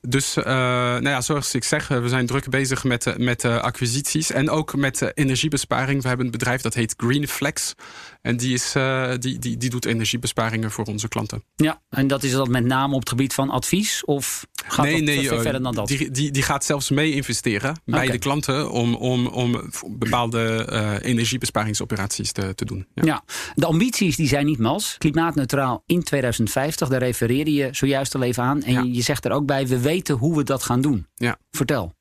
Dus 0.00 0.34
nou 0.34 1.08
ja, 1.08 1.20
zoals 1.20 1.54
ik 1.54 1.64
zeg, 1.64 1.88
we 1.88 2.08
zijn 2.08 2.26
druk 2.26 2.48
bezig 2.48 2.84
met, 2.84 3.18
met 3.18 3.44
acquisities 3.44 4.30
en 4.30 4.50
ook 4.50 4.76
met 4.76 5.10
energie 5.14 5.29
energiebesparing. 5.30 6.02
We 6.02 6.08
hebben 6.08 6.26
een 6.26 6.32
bedrijf 6.32 6.60
dat 6.60 6.74
heet 6.74 6.94
Greenflex. 6.96 7.74
En 8.22 8.36
die, 8.36 8.54
is, 8.54 8.74
uh, 8.76 9.12
die, 9.18 9.38
die, 9.38 9.56
die 9.56 9.70
doet 9.70 9.84
energiebesparingen 9.84 10.70
voor 10.70 10.84
onze 10.84 11.08
klanten. 11.08 11.42
Ja, 11.56 11.80
en 11.88 12.06
dat 12.06 12.22
is 12.22 12.32
dat 12.32 12.48
met 12.48 12.64
name 12.64 12.94
op 12.94 13.00
het 13.00 13.08
gebied 13.08 13.34
van 13.34 13.50
advies? 13.50 14.04
Of 14.04 14.46
gaat 14.66 14.84
nee, 14.84 14.94
dat 14.94 15.04
nee, 15.04 15.28
veel 15.28 15.40
verder 15.40 15.62
dan 15.62 15.74
dat? 15.74 15.88
Die, 15.88 16.10
die, 16.10 16.30
die 16.30 16.42
gaat 16.42 16.64
zelfs 16.64 16.90
mee 16.90 17.14
investeren 17.14 17.80
bij 17.84 18.06
de 18.06 18.18
klanten 18.18 18.70
om, 18.70 18.94
om, 18.94 19.26
om 19.26 19.70
bepaalde 19.88 20.68
uh, 20.72 21.10
energiebesparingsoperaties 21.10 22.32
te, 22.32 22.54
te 22.54 22.64
doen. 22.64 22.86
Ja. 22.94 23.04
ja. 23.04 23.24
de 23.54 23.66
ambities 23.66 24.16
die 24.16 24.28
zijn 24.28 24.46
niet 24.46 24.58
mals. 24.58 24.94
Klimaatneutraal 24.98 25.82
in 25.86 26.02
2050, 26.02 26.88
daar 26.88 27.02
refereerde 27.02 27.52
je 27.52 27.68
zojuist 27.70 28.14
al 28.14 28.22
even 28.22 28.42
aan. 28.42 28.62
En 28.62 28.72
ja. 28.72 28.82
je 28.82 29.02
zegt 29.02 29.24
er 29.24 29.32
ook 29.32 29.46
bij, 29.46 29.66
we 29.66 29.80
weten 29.80 30.16
hoe 30.16 30.36
we 30.36 30.42
dat 30.42 30.62
gaan 30.62 30.80
doen. 30.80 31.06
Ja. 31.14 31.38
Vertel. 31.50 31.98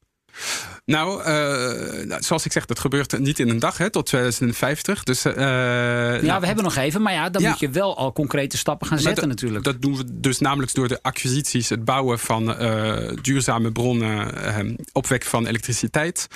Nou, 0.85 1.19
uh, 1.19 2.15
zoals 2.19 2.45
ik 2.45 2.51
zeg, 2.51 2.65
dat 2.65 2.79
gebeurt 2.79 3.19
niet 3.19 3.39
in 3.39 3.49
een 3.49 3.59
dag, 3.59 3.77
hè, 3.77 3.89
tot 3.89 4.05
2050. 4.05 5.03
Dus, 5.03 5.25
uh, 5.25 5.33
ja, 5.35 6.21
nou, 6.21 6.39
we 6.39 6.45
hebben 6.45 6.63
nog 6.63 6.75
even, 6.75 7.01
maar 7.01 7.13
ja, 7.13 7.29
dan 7.29 7.41
ja. 7.41 7.49
moet 7.49 7.59
je 7.59 7.69
wel 7.69 7.97
al 7.97 8.13
concrete 8.13 8.57
stappen 8.57 8.87
gaan 8.87 8.99
zetten 8.99 9.27
natuurlijk. 9.27 9.63
Dat 9.63 9.81
doen 9.81 9.97
we 9.97 10.03
dus 10.13 10.39
namelijk 10.39 10.73
door 10.73 10.87
de 10.87 10.99
acquisities, 11.01 11.69
het 11.69 11.85
bouwen 11.85 12.19
van 12.19 12.61
uh, 12.61 13.11
duurzame 13.21 13.71
bronnen, 13.71 14.75
opwek 14.91 15.23
van 15.23 15.45
elektriciteit. 15.45 16.27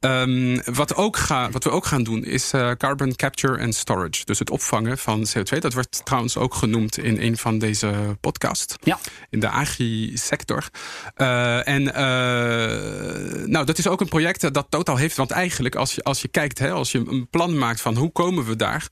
Um, 0.00 0.60
wat, 0.64 0.94
ook 0.94 1.16
ga, 1.16 1.50
wat 1.50 1.64
we 1.64 1.70
ook 1.70 1.84
gaan 1.84 2.02
doen 2.02 2.24
is 2.24 2.52
uh, 2.54 2.70
carbon 2.70 3.14
capture 3.14 3.62
and 3.62 3.74
storage. 3.74 4.24
Dus 4.24 4.38
het 4.38 4.50
opvangen 4.50 4.98
van 4.98 5.26
CO2. 5.28 5.58
Dat 5.58 5.72
wordt 5.72 6.04
trouwens 6.04 6.36
ook 6.36 6.54
genoemd 6.54 6.98
in 6.98 7.20
een 7.20 7.36
van 7.36 7.58
deze 7.58 8.16
podcasts. 8.20 8.74
Ja. 8.82 8.98
In 9.30 9.40
de 9.40 9.48
agri-sector. 9.48 10.68
Uh, 11.16 11.68
en 11.68 11.82
uh, 11.82 13.46
nou, 13.46 13.64
dat 13.64 13.78
is 13.78 13.88
ook 13.88 14.00
een 14.00 14.08
project 14.08 14.54
dat 14.54 14.66
Total 14.68 14.96
heeft. 14.96 15.16
Want 15.16 15.30
eigenlijk, 15.30 15.74
als 15.74 15.94
je, 15.94 16.02
als 16.02 16.22
je 16.22 16.28
kijkt, 16.28 16.58
hè, 16.58 16.70
als 16.70 16.92
je 16.92 17.04
een 17.08 17.28
plan 17.30 17.58
maakt 17.58 17.80
van 17.80 17.96
hoe 17.96 18.12
komen 18.12 18.44
we 18.44 18.56
daar 18.56 18.88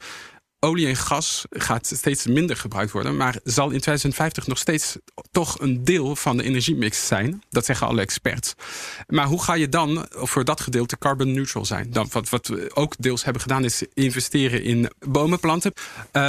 olie 0.65 0.87
en 0.87 0.97
gas 0.97 1.45
gaat 1.51 1.87
steeds 1.87 2.27
minder 2.27 2.57
gebruikt 2.57 2.93
worden, 2.93 3.17
maar 3.17 3.37
zal 3.45 3.65
in 3.65 3.81
2050 3.81 4.47
nog 4.47 4.59
steeds 4.59 4.97
toch 5.31 5.61
een 5.61 5.85
deel 5.85 6.17
van 6.17 6.37
de 6.37 6.43
energiemix 6.43 7.07
zijn. 7.07 7.43
Dat 7.51 7.65
zeggen 7.65 7.87
alle 7.87 8.01
experts. 8.01 8.55
Maar 9.07 9.27
hoe 9.27 9.43
ga 9.43 9.55
je 9.55 9.69
dan 9.69 10.07
voor 10.11 10.45
dat 10.45 10.61
gedeelte 10.61 10.99
carbon 10.99 11.33
neutral 11.33 11.65
zijn? 11.65 11.91
Dan, 11.91 12.09
wat, 12.13 12.29
wat 12.29 12.47
we 12.47 12.71
ook 12.75 12.95
deels 12.99 13.25
hebben 13.25 13.43
gedaan 13.43 13.65
is 13.65 13.83
investeren 13.95 14.63
in 14.63 14.91
bomenplanten. 15.09 15.73
Uh, 15.77 16.23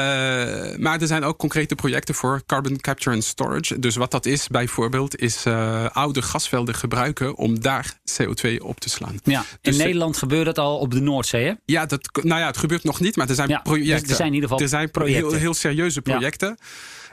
maar 0.77 1.01
er 1.01 1.07
zijn 1.07 1.23
ook 1.23 1.37
concrete 1.37 1.75
projecten 1.75 2.15
voor 2.15 2.41
carbon 2.45 2.77
capture 2.77 3.15
and 3.15 3.23
storage. 3.23 3.79
Dus 3.79 3.95
wat 3.95 4.11
dat 4.11 4.25
is 4.25 4.47
bijvoorbeeld, 4.47 5.19
is 5.19 5.45
uh, 5.45 5.85
oude 5.85 6.21
gasvelden 6.21 6.75
gebruiken 6.75 7.35
om 7.35 7.59
daar 7.61 7.93
CO2 8.21 8.57
op 8.57 8.79
te 8.79 8.89
slaan. 8.89 9.19
Ja, 9.23 9.39
in 9.39 9.45
dus 9.61 9.77
Nederland 9.77 10.17
gebeurt 10.17 10.45
dat 10.45 10.57
al 10.57 10.77
op 10.77 10.91
de 10.91 11.01
Noordzee, 11.01 11.45
hè? 11.45 11.53
Ja, 11.65 11.85
dat, 11.85 12.09
nou 12.23 12.39
ja, 12.39 12.47
het 12.47 12.57
gebeurt 12.57 12.83
nog 12.83 12.99
niet, 12.99 13.15
maar 13.15 13.29
er 13.29 13.35
zijn 13.35 13.59
projecten. 13.63 14.09
Er 14.09 14.15
zijn 14.15 14.24
in 14.27 14.33
ieder 14.33 14.49
geval 14.49 14.63
er 14.63 14.69
zijn 14.69 14.91
projecten. 14.91 15.29
Heel, 15.29 15.39
heel 15.39 15.53
serieuze 15.53 16.01
projecten. 16.01 16.57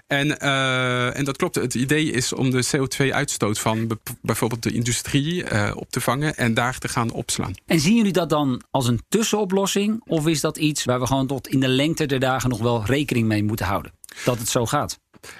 En, 0.06 0.26
uh, 0.42 1.16
en 1.16 1.24
dat 1.24 1.36
klopt. 1.36 1.54
Het 1.54 1.74
idee 1.74 2.10
is 2.10 2.32
om 2.32 2.50
de 2.50 2.66
CO2-uitstoot 2.76 3.58
van 3.58 3.98
bijvoorbeeld 4.22 4.62
de 4.62 4.72
industrie 4.72 5.52
uh, 5.52 5.70
op 5.74 5.90
te 5.90 6.00
vangen 6.00 6.36
en 6.36 6.54
daar 6.54 6.78
te 6.78 6.88
gaan 6.88 7.10
opslaan. 7.10 7.54
En 7.66 7.80
zien 7.80 7.96
jullie 7.96 8.12
dat 8.12 8.28
dan 8.28 8.62
als 8.70 8.88
een 8.88 9.00
tussenoplossing? 9.08 10.02
Of 10.06 10.26
is 10.26 10.40
dat 10.40 10.56
iets 10.56 10.84
waar 10.84 11.00
we 11.00 11.06
gewoon 11.06 11.26
tot 11.26 11.48
in 11.48 11.60
de 11.60 11.68
lengte 11.68 12.06
der 12.06 12.20
dagen 12.20 12.50
nog 12.50 12.58
wel 12.58 12.84
rekening 12.84 13.26
mee 13.26 13.44
moeten 13.44 13.66
houden? 13.66 13.92
Dat 14.24 14.38
het 14.38 14.48
zo 14.48 14.66
gaat? 14.66 14.98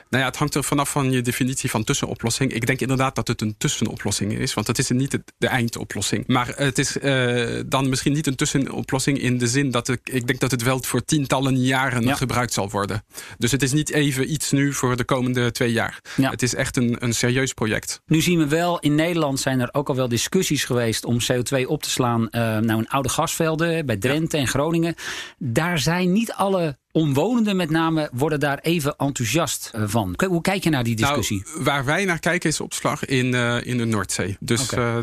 Nou 0.09 0.23
ja, 0.23 0.29
het 0.29 0.37
hangt 0.37 0.55
er 0.55 0.65
vanaf 0.65 0.91
van 0.91 1.11
je 1.11 1.21
definitie 1.21 1.71
van 1.71 1.85
tussenoplossing. 1.85 2.53
Ik 2.53 2.67
denk 2.67 2.81
inderdaad 2.81 3.15
dat 3.15 3.29
het 3.29 3.41
een 3.41 3.55
tussenoplossing 3.59 4.33
is, 4.39 4.55
want 4.55 4.67
het 4.67 4.79
is 4.79 4.89
niet 4.89 5.19
de 5.39 5.47
eindoplossing. 5.47 6.27
Maar 6.27 6.53
het 6.57 6.79
is 6.79 6.97
uh, 6.97 7.61
dan 7.67 7.89
misschien 7.89 8.13
niet 8.13 8.27
een 8.27 8.35
tussenoplossing 8.35 9.19
in 9.19 9.39
de 9.39 9.47
zin 9.47 9.71
dat 9.71 9.89
ik, 9.89 10.01
ik 10.05 10.27
denk 10.27 10.41
dat 10.41 10.51
het 10.51 10.63
wel 10.63 10.83
voor 10.83 11.05
tientallen 11.05 11.61
jaren 11.61 12.03
ja. 12.03 12.15
gebruikt 12.15 12.53
zal 12.53 12.71
worden. 12.71 13.05
Dus 13.39 13.51
het 13.51 13.63
is 13.63 13.73
niet 13.73 13.91
even 13.91 14.33
iets 14.33 14.51
nu 14.51 14.73
voor 14.73 14.97
de 14.97 15.05
komende 15.05 15.51
twee 15.51 15.73
jaar. 15.73 16.01
Ja. 16.17 16.31
Het 16.31 16.43
is 16.43 16.55
echt 16.55 16.77
een, 16.77 16.97
een 16.99 17.15
serieus 17.15 17.53
project. 17.53 18.01
Nu 18.07 18.21
zien 18.21 18.39
we 18.39 18.49
wel, 18.49 18.81
in 18.81 18.95
Nederland 18.95 19.41
zijn 19.41 19.61
er 19.61 19.69
ook 19.73 19.89
al 19.89 19.95
wel 19.95 20.09
discussies 20.09 20.65
geweest 20.65 21.05
om 21.05 21.19
CO2 21.33 21.67
op 21.67 21.83
te 21.83 21.91
slaan 21.91 22.21
uh, 22.23 22.31
nou 22.59 22.79
in 22.79 22.89
oude 22.89 23.09
gasvelden 23.09 23.87
bij 23.87 23.97
Drenthe 23.97 24.37
en 24.37 24.49
Groningen. 24.49 24.95
Daar 25.39 25.79
zijn 25.79 26.13
niet 26.13 26.33
alle 26.33 26.81
omwonenden 26.93 27.57
met 27.57 27.71
name 27.71 28.11
worden 28.13 28.41
daar 28.41 28.59
even 28.59 28.95
enthousiast 28.97 29.71
eh, 29.73 29.83
van. 29.87 30.15
Hoe 30.29 30.41
kijk 30.41 30.65
je 30.65 30.71
naar 30.71 30.85
die 30.85 30.97
discussie? 30.97 31.43
Nou, 31.45 31.65
waar 31.65 31.85
wij 31.85 32.05
naar 32.05 32.19
kijken 32.19 32.49
is 32.49 32.61
opslag 32.61 33.05
in, 33.05 33.27
uh, 33.27 33.67
in 33.67 33.79
de 33.79 33.85
Noordzee. 33.85 34.37
Dus 34.41 34.73
okay. 34.73 34.97
uh, 34.97 34.99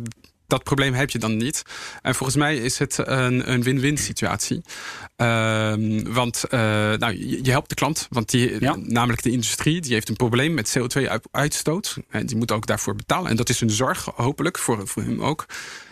dat 0.50 0.64
probleem 0.64 0.94
heb 0.94 1.10
je 1.10 1.20
dan 1.20 1.38
niet. 1.38 1.64
En 2.02 2.16
volgens 2.16 2.38
mij 2.38 2.58
is 2.58 2.78
het 2.78 2.98
een, 2.98 3.52
een 3.52 3.64
win-win 3.64 3.98
situatie. 3.98 4.62
Uh, 5.18 5.74
want 6.08 6.44
uh, 6.46 6.60
nou, 6.94 7.18
je, 7.18 7.44
je, 7.44 7.52
helpt 7.52 7.70
de 7.70 7.76
klant, 7.76 8.08
want 8.10 8.30
die, 8.30 8.60
ja. 8.60 8.76
namelijk 8.76 9.24
de 9.24 9.32
industrie, 9.32 9.82
die 9.82 9.94
heeft 9.94 10.10
een 10.10 10.16
probleem 10.16 10.54
met 10.54 10.78
CO2-uitstoot. 10.78 11.98
En 12.10 12.26
die 12.26 12.38
moet 12.38 12.52
ook 12.52 12.66
daarvoor 12.66 12.96
betalen. 12.96 13.30
En 13.30 13.36
dat 13.36 13.50
is 13.50 13.62
een 13.62 13.70
zorg, 13.70 14.06
hopelijk, 14.16 14.58
voor, 14.58 14.88
voor 14.88 15.04
hem 15.04 15.22
ook. 15.22 15.46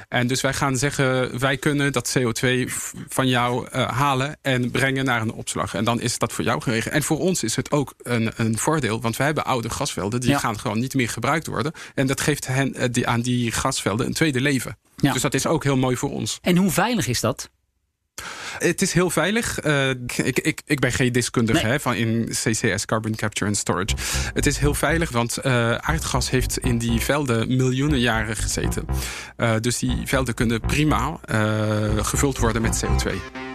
En 0.07 0.27
dus 0.27 0.41
wij 0.41 0.53
gaan 0.53 0.77
zeggen, 0.77 1.39
wij 1.39 1.57
kunnen 1.57 1.91
dat 1.91 2.17
CO2 2.19 2.71
van 3.07 3.27
jou 3.27 3.67
uh, 3.67 3.87
halen 3.89 4.37
en 4.41 4.71
brengen 4.71 5.05
naar 5.05 5.21
een 5.21 5.33
opslag. 5.33 5.73
En 5.73 5.83
dan 5.83 6.01
is 6.01 6.17
dat 6.17 6.33
voor 6.33 6.43
jou 6.43 6.61
geregeld. 6.61 6.93
En 6.93 7.03
voor 7.03 7.19
ons 7.19 7.43
is 7.43 7.55
het 7.55 7.71
ook 7.71 7.93
een, 7.97 8.31
een 8.35 8.57
voordeel, 8.57 9.01
want 9.01 9.17
wij 9.17 9.25
hebben 9.25 9.45
oude 9.45 9.69
gasvelden, 9.69 10.19
die 10.19 10.29
ja. 10.29 10.37
gaan 10.37 10.59
gewoon 10.59 10.79
niet 10.79 10.93
meer 10.93 11.09
gebruikt 11.09 11.47
worden. 11.47 11.71
En 11.95 12.07
dat 12.07 12.21
geeft 12.21 12.47
hen, 12.47 12.73
uh, 12.77 12.83
die, 12.91 13.07
aan 13.07 13.21
die 13.21 13.51
gasvelden 13.51 14.05
een 14.05 14.13
tweede 14.13 14.41
leven. 14.51 14.77
Ja. 14.95 15.13
Dus 15.13 15.21
dat 15.21 15.33
is 15.33 15.45
ook 15.45 15.63
heel 15.63 15.77
mooi 15.77 15.95
voor 15.95 16.11
ons. 16.11 16.37
En 16.41 16.57
hoe 16.57 16.71
veilig 16.71 17.07
is 17.07 17.19
dat? 17.19 17.49
Het 18.59 18.81
is 18.81 18.93
heel 18.93 19.09
veilig. 19.09 19.63
Uh, 19.63 19.89
ik, 19.89 20.39
ik, 20.39 20.61
ik 20.65 20.79
ben 20.79 20.91
geen 20.91 21.11
deskundige 21.11 21.63
nee. 21.63 21.71
hè, 21.71 21.79
van 21.79 21.95
in 21.95 22.27
CCS, 22.29 22.85
Carbon 22.85 23.15
Capture 23.15 23.45
and 23.45 23.57
Storage. 23.57 23.95
Het 24.33 24.45
is 24.45 24.57
heel 24.57 24.73
veilig, 24.73 25.09
want 25.09 25.37
uh, 25.37 25.75
aardgas 25.75 26.29
heeft 26.29 26.57
in 26.57 26.77
die 26.77 26.99
velden 26.99 27.55
miljoenen 27.55 27.99
jaren 27.99 28.35
gezeten. 28.35 28.85
Uh, 29.37 29.55
dus 29.59 29.77
die 29.77 30.01
velden 30.05 30.33
kunnen 30.33 30.61
prima 30.61 31.19
gevuld 32.01 32.37
worden 32.37 32.61
met 32.61 32.85
CO2. 32.85 33.46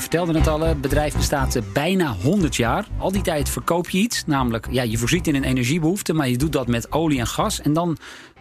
Je 0.00 0.06
vertelde 0.08 0.38
het 0.38 0.48
al, 0.48 0.60
het 0.60 0.80
bedrijf 0.80 1.16
bestaat 1.16 1.58
bijna 1.72 2.14
100 2.22 2.56
jaar. 2.56 2.86
Al 2.98 3.12
die 3.12 3.22
tijd 3.22 3.48
verkoop 3.48 3.90
je 3.90 3.98
iets, 3.98 4.24
namelijk 4.26 4.66
ja, 4.70 4.82
je 4.82 4.98
voorziet 4.98 5.26
in 5.26 5.34
een 5.34 5.44
energiebehoefte, 5.44 6.12
maar 6.12 6.28
je 6.28 6.36
doet 6.36 6.52
dat 6.52 6.66
met 6.66 6.92
olie 6.92 7.18
en 7.18 7.26
gas. 7.26 7.60
En 7.60 7.72
dan, 7.72 7.96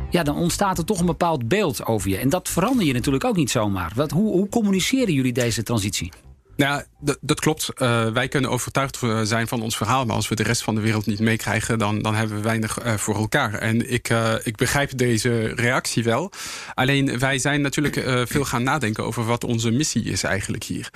ja, 0.09 0.23
dan 0.23 0.35
ontstaat 0.35 0.77
er 0.77 0.85
toch 0.85 0.99
een 0.99 1.05
bepaald 1.05 1.47
beeld 1.47 1.85
over 1.85 2.09
je. 2.09 2.17
En 2.17 2.29
dat 2.29 2.49
verander 2.49 2.85
je 2.85 2.93
natuurlijk 2.93 3.23
ook 3.23 3.35
niet 3.35 3.49
zomaar. 3.49 3.91
Wat, 3.95 4.11
hoe, 4.11 4.31
hoe 4.31 4.49
communiceren 4.49 5.13
jullie 5.13 5.33
deze 5.33 5.63
transitie? 5.63 6.11
Nou, 6.55 6.83
dat 7.21 7.39
klopt. 7.39 7.69
Uh, 7.77 8.07
wij 8.07 8.27
kunnen 8.27 8.49
overtuigd 8.49 8.99
zijn 9.23 9.47
van 9.47 9.61
ons 9.61 9.77
verhaal. 9.77 10.05
Maar 10.05 10.15
als 10.15 10.27
we 10.27 10.35
de 10.35 10.43
rest 10.43 10.63
van 10.63 10.75
de 10.75 10.81
wereld 10.81 11.05
niet 11.05 11.19
meekrijgen, 11.19 11.79
dan, 11.79 12.01
dan 12.01 12.15
hebben 12.15 12.35
we 12.35 12.43
weinig 12.43 12.85
uh, 12.85 12.93
voor 12.93 13.15
elkaar. 13.15 13.53
En 13.53 13.91
ik, 13.91 14.13
ik 14.43 14.55
begrijp 14.55 14.97
deze 14.97 15.51
reactie 15.55 16.03
wel. 16.03 16.31
Alleen 16.73 17.19
wij 17.19 17.39
zijn 17.39 17.61
natuurlijk 17.61 18.27
veel 18.29 18.45
gaan 18.45 18.63
nadenken 18.63 19.03
over 19.03 19.25
wat 19.25 19.43
onze 19.43 19.71
missie 19.71 20.03
is 20.03 20.23
eigenlijk 20.23 20.63
hier. 20.63 20.89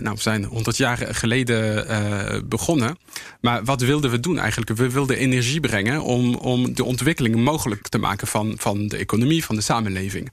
nou, 0.00 0.10
we 0.14 0.20
zijn 0.20 0.44
100 0.44 0.76
jaar 0.76 0.96
geleden 0.96 2.48
begonnen. 2.48 2.98
Maar 3.40 3.64
wat 3.64 3.80
wilden 3.80 4.10
we 4.10 4.20
doen 4.20 4.38
eigenlijk? 4.38 4.76
We 4.76 4.90
wilden 4.90 5.16
energie 5.16 5.60
brengen 5.60 6.02
om, 6.02 6.34
om 6.34 6.74
de 6.74 6.84
ontwikkeling 6.84 7.36
mogelijk 7.36 7.88
te 7.88 7.98
maken 7.98 8.26
van, 8.26 8.54
van 8.56 8.88
de 8.88 8.96
economie, 8.96 9.44
van 9.44 9.56
de 9.56 9.62
samenleving. 9.62 10.32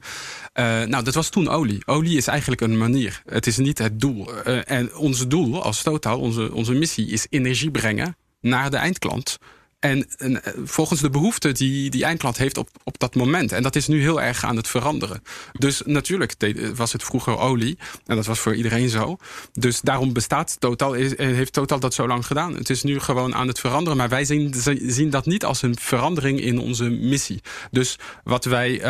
nou, 0.85 1.03
dat 1.03 1.13
was 1.13 1.29
toen 1.29 1.49
olie. 1.49 1.81
Olie 1.85 2.17
is 2.17 2.27
eigenlijk 2.27 2.61
een 2.61 2.77
manier. 2.77 3.21
Het 3.25 3.47
is 3.47 3.57
niet 3.57 3.77
het 3.77 3.99
doel. 3.99 4.29
En 4.77 4.95
ons 4.95 5.27
doel 5.27 5.63
als 5.63 5.81
Total, 5.81 6.19
onze, 6.19 6.53
onze 6.53 6.73
missie, 6.73 7.07
is 7.07 7.27
energie 7.29 7.71
brengen 7.71 8.15
naar 8.41 8.69
de 8.69 8.77
eindklant. 8.77 9.37
En, 9.79 10.07
en, 10.17 10.41
volgens 10.63 11.01
de 11.01 11.09
behoeften 11.09 11.53
die 11.53 11.89
die 11.89 12.03
eindklant 12.03 12.37
heeft 12.37 12.57
op, 12.57 12.69
op 12.83 12.99
dat 12.99 13.15
moment. 13.15 13.51
En 13.51 13.63
dat 13.63 13.75
is 13.75 13.87
nu 13.87 14.01
heel 14.01 14.21
erg 14.21 14.43
aan 14.43 14.55
het 14.55 14.67
veranderen. 14.67 15.23
Dus 15.53 15.81
natuurlijk 15.85 16.35
was 16.75 16.93
het 16.93 17.03
vroeger 17.03 17.37
olie. 17.37 17.77
En 18.05 18.15
dat 18.15 18.25
was 18.25 18.39
voor 18.39 18.55
iedereen 18.55 18.89
zo. 18.89 19.17
Dus 19.53 19.81
daarom 19.81 20.13
bestaat 20.13 20.55
Total, 20.59 20.93
heeft 20.93 21.53
Total 21.53 21.79
dat 21.79 21.93
zo 21.93 22.07
lang 22.07 22.25
gedaan. 22.25 22.53
Het 22.55 22.69
is 22.69 22.83
nu 22.83 22.99
gewoon 22.99 23.35
aan 23.35 23.47
het 23.47 23.59
veranderen. 23.59 23.97
Maar 23.97 24.09
wij 24.09 24.25
zien, 24.25 24.53
zien 24.81 25.09
dat 25.09 25.25
niet 25.25 25.45
als 25.45 25.61
een 25.61 25.77
verandering 25.79 26.39
in 26.39 26.59
onze 26.59 26.89
missie. 26.89 27.41
Dus 27.71 27.95
wat 28.23 28.45
wij 28.45 28.81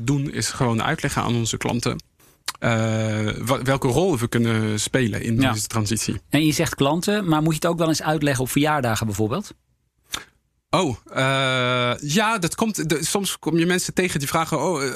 doen 0.00 0.32
is 0.32 0.48
gewoon 0.48 0.82
uitleggen 0.82 1.22
aan 1.22 1.34
onze 1.34 1.56
klanten 1.56 1.96
uh, 2.60 3.30
welke 3.62 3.88
rol 3.88 4.18
we 4.18 4.28
kunnen 4.28 4.80
spelen 4.80 5.22
in 5.22 5.40
ja. 5.40 5.52
deze 5.52 5.66
transitie. 5.66 6.20
En 6.28 6.46
je 6.46 6.52
zegt 6.52 6.74
klanten, 6.74 7.28
maar 7.28 7.42
moet 7.42 7.52
je 7.52 7.60
het 7.60 7.68
ook 7.68 7.78
wel 7.78 7.88
eens 7.88 8.02
uitleggen 8.02 8.44
op 8.44 8.50
verjaardagen 8.50 9.06
bijvoorbeeld? 9.06 9.52
Oh, 10.70 10.96
uh, 11.16 11.92
ja, 12.00 12.38
dat 12.38 12.54
komt. 12.54 12.88
De, 12.88 13.04
soms 13.04 13.38
kom 13.38 13.58
je 13.58 13.66
mensen 13.66 13.94
tegen 13.94 14.18
die 14.18 14.28
vragen: 14.28 14.60
Oh, 14.62 14.82
uh, 14.82 14.90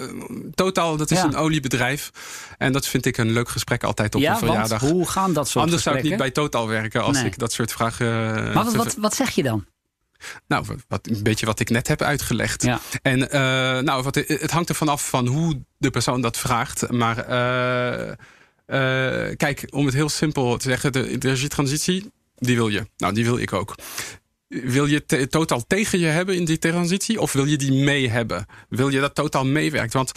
Totaal, 0.55 0.97
dat 0.97 1.11
is 1.11 1.19
ja. 1.19 1.25
een 1.25 1.37
oliebedrijf. 1.37 2.11
En 2.59 2.73
dat 2.73 2.87
vind 2.87 3.07
ik 3.07 3.17
een 3.17 3.33
leuk 3.33 3.49
gesprek 3.49 3.85
altijd 3.85 4.15
op 4.15 4.21
ja, 4.21 4.33
een 4.33 4.39
verjaardag. 4.39 4.81
Want, 4.81 4.93
hoe 4.93 5.09
gaan 5.09 5.33
dat 5.33 5.49
soort 5.49 5.65
Anders 5.65 5.83
gesprekken? 5.83 6.11
zou 6.11 6.15
ik 6.15 6.21
niet 6.23 6.35
bij 6.35 6.45
Totaal 6.45 6.69
werken 6.69 7.03
als 7.03 7.17
nee. 7.17 7.27
ik 7.27 7.39
dat 7.39 7.53
soort 7.53 7.73
vragen. 7.73 8.07
Maar 8.53 8.65
wat, 8.65 8.75
wat, 8.75 8.95
wat 8.95 9.15
zeg 9.15 9.31
je 9.31 9.43
dan? 9.43 9.65
Nou, 10.47 10.67
wat, 10.89 11.09
een 11.09 11.23
beetje 11.23 11.47
wat 11.47 11.61
ik 11.61 11.71
net 11.71 11.89
heb 11.89 12.03
uitgelegd. 12.03 12.63
Ja. 12.63 12.81
En 13.03 13.19
uh, 13.19 13.29
nou, 13.79 14.03
wat, 14.03 14.15
het 14.15 14.51
hangt 14.51 14.69
er 14.69 14.75
vanaf 14.75 15.09
van 15.09 15.27
hoe 15.27 15.63
de 15.79 15.91
persoon 15.91 16.21
dat 16.21 16.39
vraagt. 16.39 16.91
Maar 16.91 17.17
uh, 17.19 18.17
kijk, 19.37 19.67
om 19.71 19.87
het 19.87 19.95
heel 19.95 20.09
simpel 20.09 20.57
te 20.57 20.69
zeggen, 20.69 20.93
de 20.93 21.09
energietransitie, 21.09 22.11
die 22.37 22.57
wil 22.57 22.69
je. 22.69 22.87
Nou, 22.97 23.15
die 23.15 23.25
wil 23.25 23.39
ik 23.39 23.53
ook. 23.53 23.75
Wil 24.49 24.87
je 24.87 25.05
te, 25.05 25.29
totaal 25.29 25.67
tegen 25.67 25.99
je 25.99 26.07
hebben 26.07 26.37
in 26.37 26.45
die 26.45 26.59
transitie? 26.59 27.21
Of 27.21 27.33
wil 27.33 27.45
je 27.45 27.57
die 27.57 27.73
mee 27.73 28.09
hebben? 28.11 28.47
Wil 28.69 28.89
je 28.89 29.01
dat 29.01 29.15
totaal 29.15 29.45
meewerkt? 29.45 29.93
Want 29.93 30.13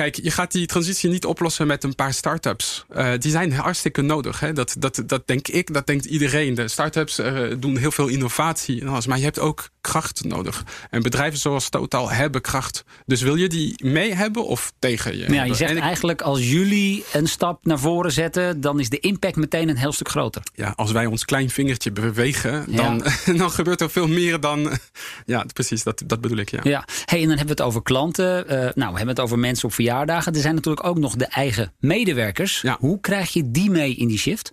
Kijk, 0.00 0.20
je 0.22 0.30
gaat 0.30 0.52
die 0.52 0.66
transitie 0.66 1.10
niet 1.10 1.24
oplossen 1.24 1.66
met 1.66 1.84
een 1.84 1.94
paar 1.94 2.12
start-ups. 2.12 2.84
Uh, 2.96 3.12
die 3.18 3.30
zijn 3.30 3.52
hartstikke 3.52 4.02
nodig. 4.02 4.40
Hè? 4.40 4.52
Dat, 4.52 4.74
dat, 4.78 5.02
dat 5.06 5.26
denk 5.26 5.48
ik, 5.48 5.74
dat 5.74 5.86
denkt 5.86 6.04
iedereen. 6.04 6.54
De 6.54 6.68
start-ups 6.68 7.18
uh, 7.18 7.54
doen 7.58 7.76
heel 7.76 7.90
veel 7.90 8.08
innovatie 8.08 8.80
en 8.80 8.88
alles. 8.88 9.06
Maar 9.06 9.18
je 9.18 9.24
hebt 9.24 9.38
ook 9.38 9.68
kracht 9.80 10.24
nodig. 10.24 10.64
En 10.90 11.02
bedrijven 11.02 11.38
zoals 11.38 11.68
Total 11.68 12.10
hebben 12.10 12.40
kracht. 12.40 12.84
Dus 13.06 13.22
wil 13.22 13.34
je 13.36 13.48
die 13.48 13.84
mee 13.84 14.14
hebben 14.14 14.46
of 14.46 14.72
tegen 14.78 15.16
je? 15.16 15.32
Ja, 15.32 15.44
je 15.44 15.54
zegt 15.54 15.76
ik, 15.76 15.78
eigenlijk 15.78 16.22
als 16.22 16.50
jullie 16.50 17.04
een 17.12 17.26
stap 17.26 17.64
naar 17.64 17.78
voren 17.78 18.12
zetten... 18.12 18.60
dan 18.60 18.80
is 18.80 18.88
de 18.88 18.98
impact 18.98 19.36
meteen 19.36 19.68
een 19.68 19.76
heel 19.76 19.92
stuk 19.92 20.08
groter. 20.08 20.42
Ja, 20.54 20.72
als 20.76 20.92
wij 20.92 21.06
ons 21.06 21.24
klein 21.24 21.50
vingertje 21.50 21.92
bewegen... 21.92 22.76
dan, 22.76 23.02
ja. 23.24 23.32
dan 23.42 23.50
gebeurt 23.50 23.80
er 23.80 23.90
veel 23.90 24.08
meer 24.08 24.40
dan... 24.40 24.78
Ja, 25.26 25.44
precies, 25.52 25.82
dat, 25.82 26.02
dat 26.06 26.20
bedoel 26.20 26.38
ik, 26.38 26.50
ja. 26.50 26.60
ja. 26.62 26.84
Hey, 27.04 27.20
en 27.22 27.28
dan 27.28 27.36
hebben 27.36 27.56
we 27.56 27.62
het 27.62 27.70
over 27.70 27.82
klanten. 27.82 28.44
Uh, 28.44 28.52
nou, 28.58 28.72
we 28.74 28.84
hebben 28.84 29.08
het 29.08 29.20
over 29.20 29.38
mensen 29.38 29.68
op 29.68 29.74
verjaardagen. 29.90 30.34
Er 30.34 30.40
zijn 30.40 30.54
natuurlijk 30.54 30.86
ook 30.86 30.98
nog 30.98 31.16
de 31.16 31.26
eigen 31.26 31.72
medewerkers. 31.78 32.60
Ja. 32.60 32.76
Hoe 32.80 33.00
krijg 33.00 33.32
je 33.32 33.50
die 33.50 33.70
mee 33.70 33.94
in 33.94 34.08
die 34.08 34.18
shift? 34.18 34.52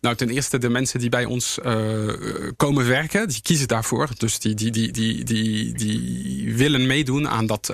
Nou, 0.00 0.16
ten 0.16 0.30
eerste 0.30 0.58
de 0.58 0.68
mensen 0.68 1.00
die 1.00 1.08
bij 1.08 1.24
ons 1.24 1.58
komen 2.56 2.86
werken, 2.86 3.28
die 3.28 3.42
kiezen 3.42 3.68
daarvoor. 3.68 4.08
Dus 4.18 4.38
die, 4.38 4.54
die, 4.54 4.70
die, 4.70 4.90
die, 4.92 5.24
die, 5.24 5.72
die 5.72 6.54
willen 6.56 6.86
meedoen 6.86 7.28
aan 7.28 7.46
dat 7.46 7.72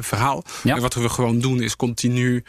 verhaal. 0.00 0.44
En 0.64 0.80
wat 0.80 0.94
we 0.94 1.08
gewoon 1.08 1.40
doen 1.40 1.62
is 1.62 1.76
continu 1.76 2.44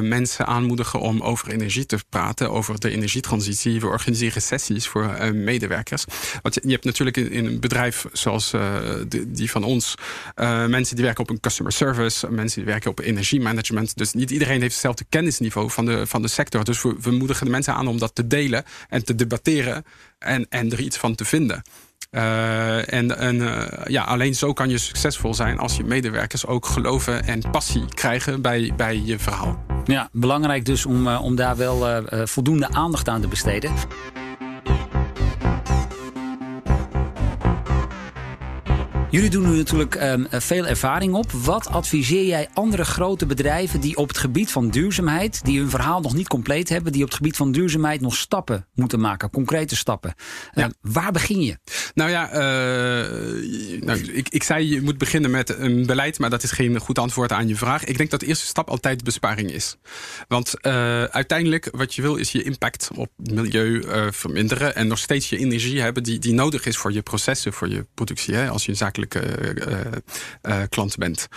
mensen 0.00 0.46
aanmoedigen 0.46 1.00
om 1.00 1.20
over 1.20 1.50
energie 1.50 1.86
te 1.86 1.98
praten, 2.08 2.50
over 2.50 2.80
de 2.80 2.90
energietransitie. 2.90 3.80
We 3.80 3.86
organiseren 3.86 4.42
sessies 4.42 4.86
voor 4.86 5.34
medewerkers. 5.34 6.04
Want 6.42 6.54
je, 6.54 6.70
hebt 6.70 6.84
natuurlijk 6.84 7.16
in, 7.16 7.30
in, 7.30 7.46
een 7.46 7.60
bedrijf 7.60 8.06
zoals 8.12 8.54
die 9.26 9.50
van 9.50 9.64
ons 9.64 9.94
mensen 10.68 10.96
die 10.96 11.04
werken 11.04 11.22
op 11.22 11.30
een 11.30 11.40
customer 11.40 11.72
service, 11.72 12.30
mensen 12.30 12.62
die 12.62 12.70
werken 12.70 12.90
op 12.90 13.00
energiemanagement. 13.14 13.96
Dus 13.96 14.12
niet 14.12 14.30
iedereen 14.30 14.60
heeft 14.60 14.72
hetzelfde 14.72 15.04
kennisniveau 15.08 15.70
van 15.70 15.84
de, 15.84 16.06
van 16.06 16.22
de 16.22 16.28
sector. 16.28 16.64
Dus 16.64 16.82
we, 16.82 16.96
we 17.00 17.10
moedigen 17.10 17.46
de 17.46 17.52
mensen 17.52 17.74
aan 17.74 17.86
om 17.86 17.98
dat 17.98 18.14
te 18.14 18.26
delen 18.26 18.64
en 18.88 19.04
te 19.04 19.14
debatteren 19.14 19.84
en, 20.18 20.46
en 20.48 20.72
er 20.72 20.80
iets 20.80 20.96
van 20.96 21.14
te 21.14 21.24
vinden. 21.24 21.62
Uh, 22.10 22.92
en 22.92 23.18
en 23.18 23.36
uh, 23.36 23.62
ja, 23.84 24.02
alleen 24.02 24.34
zo 24.34 24.52
kan 24.52 24.68
je 24.68 24.78
succesvol 24.78 25.34
zijn 25.34 25.58
als 25.58 25.76
je 25.76 25.84
medewerkers 25.84 26.46
ook 26.46 26.66
geloven 26.66 27.24
en 27.24 27.50
passie 27.50 27.84
krijgen 27.94 28.42
bij, 28.42 28.72
bij 28.76 29.02
je 29.04 29.18
verhaal. 29.18 29.64
Ja, 29.84 30.08
belangrijk 30.12 30.64
dus 30.64 30.86
om, 30.86 31.06
uh, 31.06 31.22
om 31.22 31.36
daar 31.36 31.56
wel 31.56 32.02
voldoende 32.24 32.68
aandacht 32.68 33.08
aan 33.08 33.20
te 33.20 33.28
besteden. 33.28 33.72
Jullie 39.14 39.30
doen 39.30 39.50
nu 39.50 39.56
natuurlijk 39.56 40.02
um, 40.02 40.26
veel 40.30 40.66
ervaring 40.66 41.14
op. 41.14 41.32
Wat 41.32 41.66
adviseer 41.66 42.24
jij 42.24 42.48
andere 42.54 42.84
grote 42.84 43.26
bedrijven 43.26 43.80
die 43.80 43.96
op 43.96 44.08
het 44.08 44.18
gebied 44.18 44.50
van 44.50 44.70
duurzaamheid, 44.70 45.44
die 45.44 45.58
hun 45.58 45.70
verhaal 45.70 46.00
nog 46.00 46.14
niet 46.14 46.28
compleet 46.28 46.68
hebben, 46.68 46.92
die 46.92 47.02
op 47.02 47.08
het 47.08 47.16
gebied 47.16 47.36
van 47.36 47.52
duurzaamheid 47.52 48.00
nog 48.00 48.16
stappen 48.16 48.66
moeten 48.74 49.00
maken, 49.00 49.30
concrete 49.30 49.76
stappen? 49.76 50.14
Ja. 50.54 50.66
Uh, 50.66 50.70
waar 50.80 51.12
begin 51.12 51.42
je? 51.42 51.58
Nou 51.94 52.10
ja, 52.10 52.28
uh, 52.28 52.38
nou, 53.80 53.98
ik, 53.98 54.28
ik 54.28 54.42
zei 54.42 54.68
je 54.68 54.82
moet 54.82 54.98
beginnen 54.98 55.30
met 55.30 55.58
een 55.58 55.86
beleid, 55.86 56.18
maar 56.18 56.30
dat 56.30 56.42
is 56.42 56.50
geen 56.50 56.78
goed 56.78 56.98
antwoord 56.98 57.32
aan 57.32 57.48
je 57.48 57.56
vraag. 57.56 57.84
Ik 57.84 57.96
denk 57.96 58.10
dat 58.10 58.20
de 58.20 58.26
eerste 58.26 58.46
stap 58.46 58.70
altijd 58.70 59.04
besparing 59.04 59.50
is. 59.50 59.76
Want 60.28 60.62
uiteindelijk 61.10 61.68
wat 61.72 61.94
je 61.94 62.02
wil 62.02 62.16
is 62.16 62.32
je 62.32 62.42
impact 62.42 62.90
op 62.94 63.10
het 63.16 63.34
milieu 63.34 63.84
verminderen 64.12 64.74
en 64.74 64.86
nog 64.86 64.98
steeds 64.98 65.28
je 65.28 65.38
energie 65.38 65.80
hebben 65.80 66.02
die, 66.02 66.18
die 66.18 66.32
nodig 66.32 66.66
is 66.66 66.76
voor 66.76 66.92
je 66.92 67.02
processen, 67.02 67.52
voor 67.52 67.68
je 67.68 67.86
productie. 67.94 68.34
Hè, 68.34 68.48
als 68.48 68.64
je 68.64 68.70
een 68.70 68.76
zakelijk 68.76 69.02
uh, 69.14 69.22
uh, 70.42 70.62
klant 70.68 70.96
bent. 70.96 71.28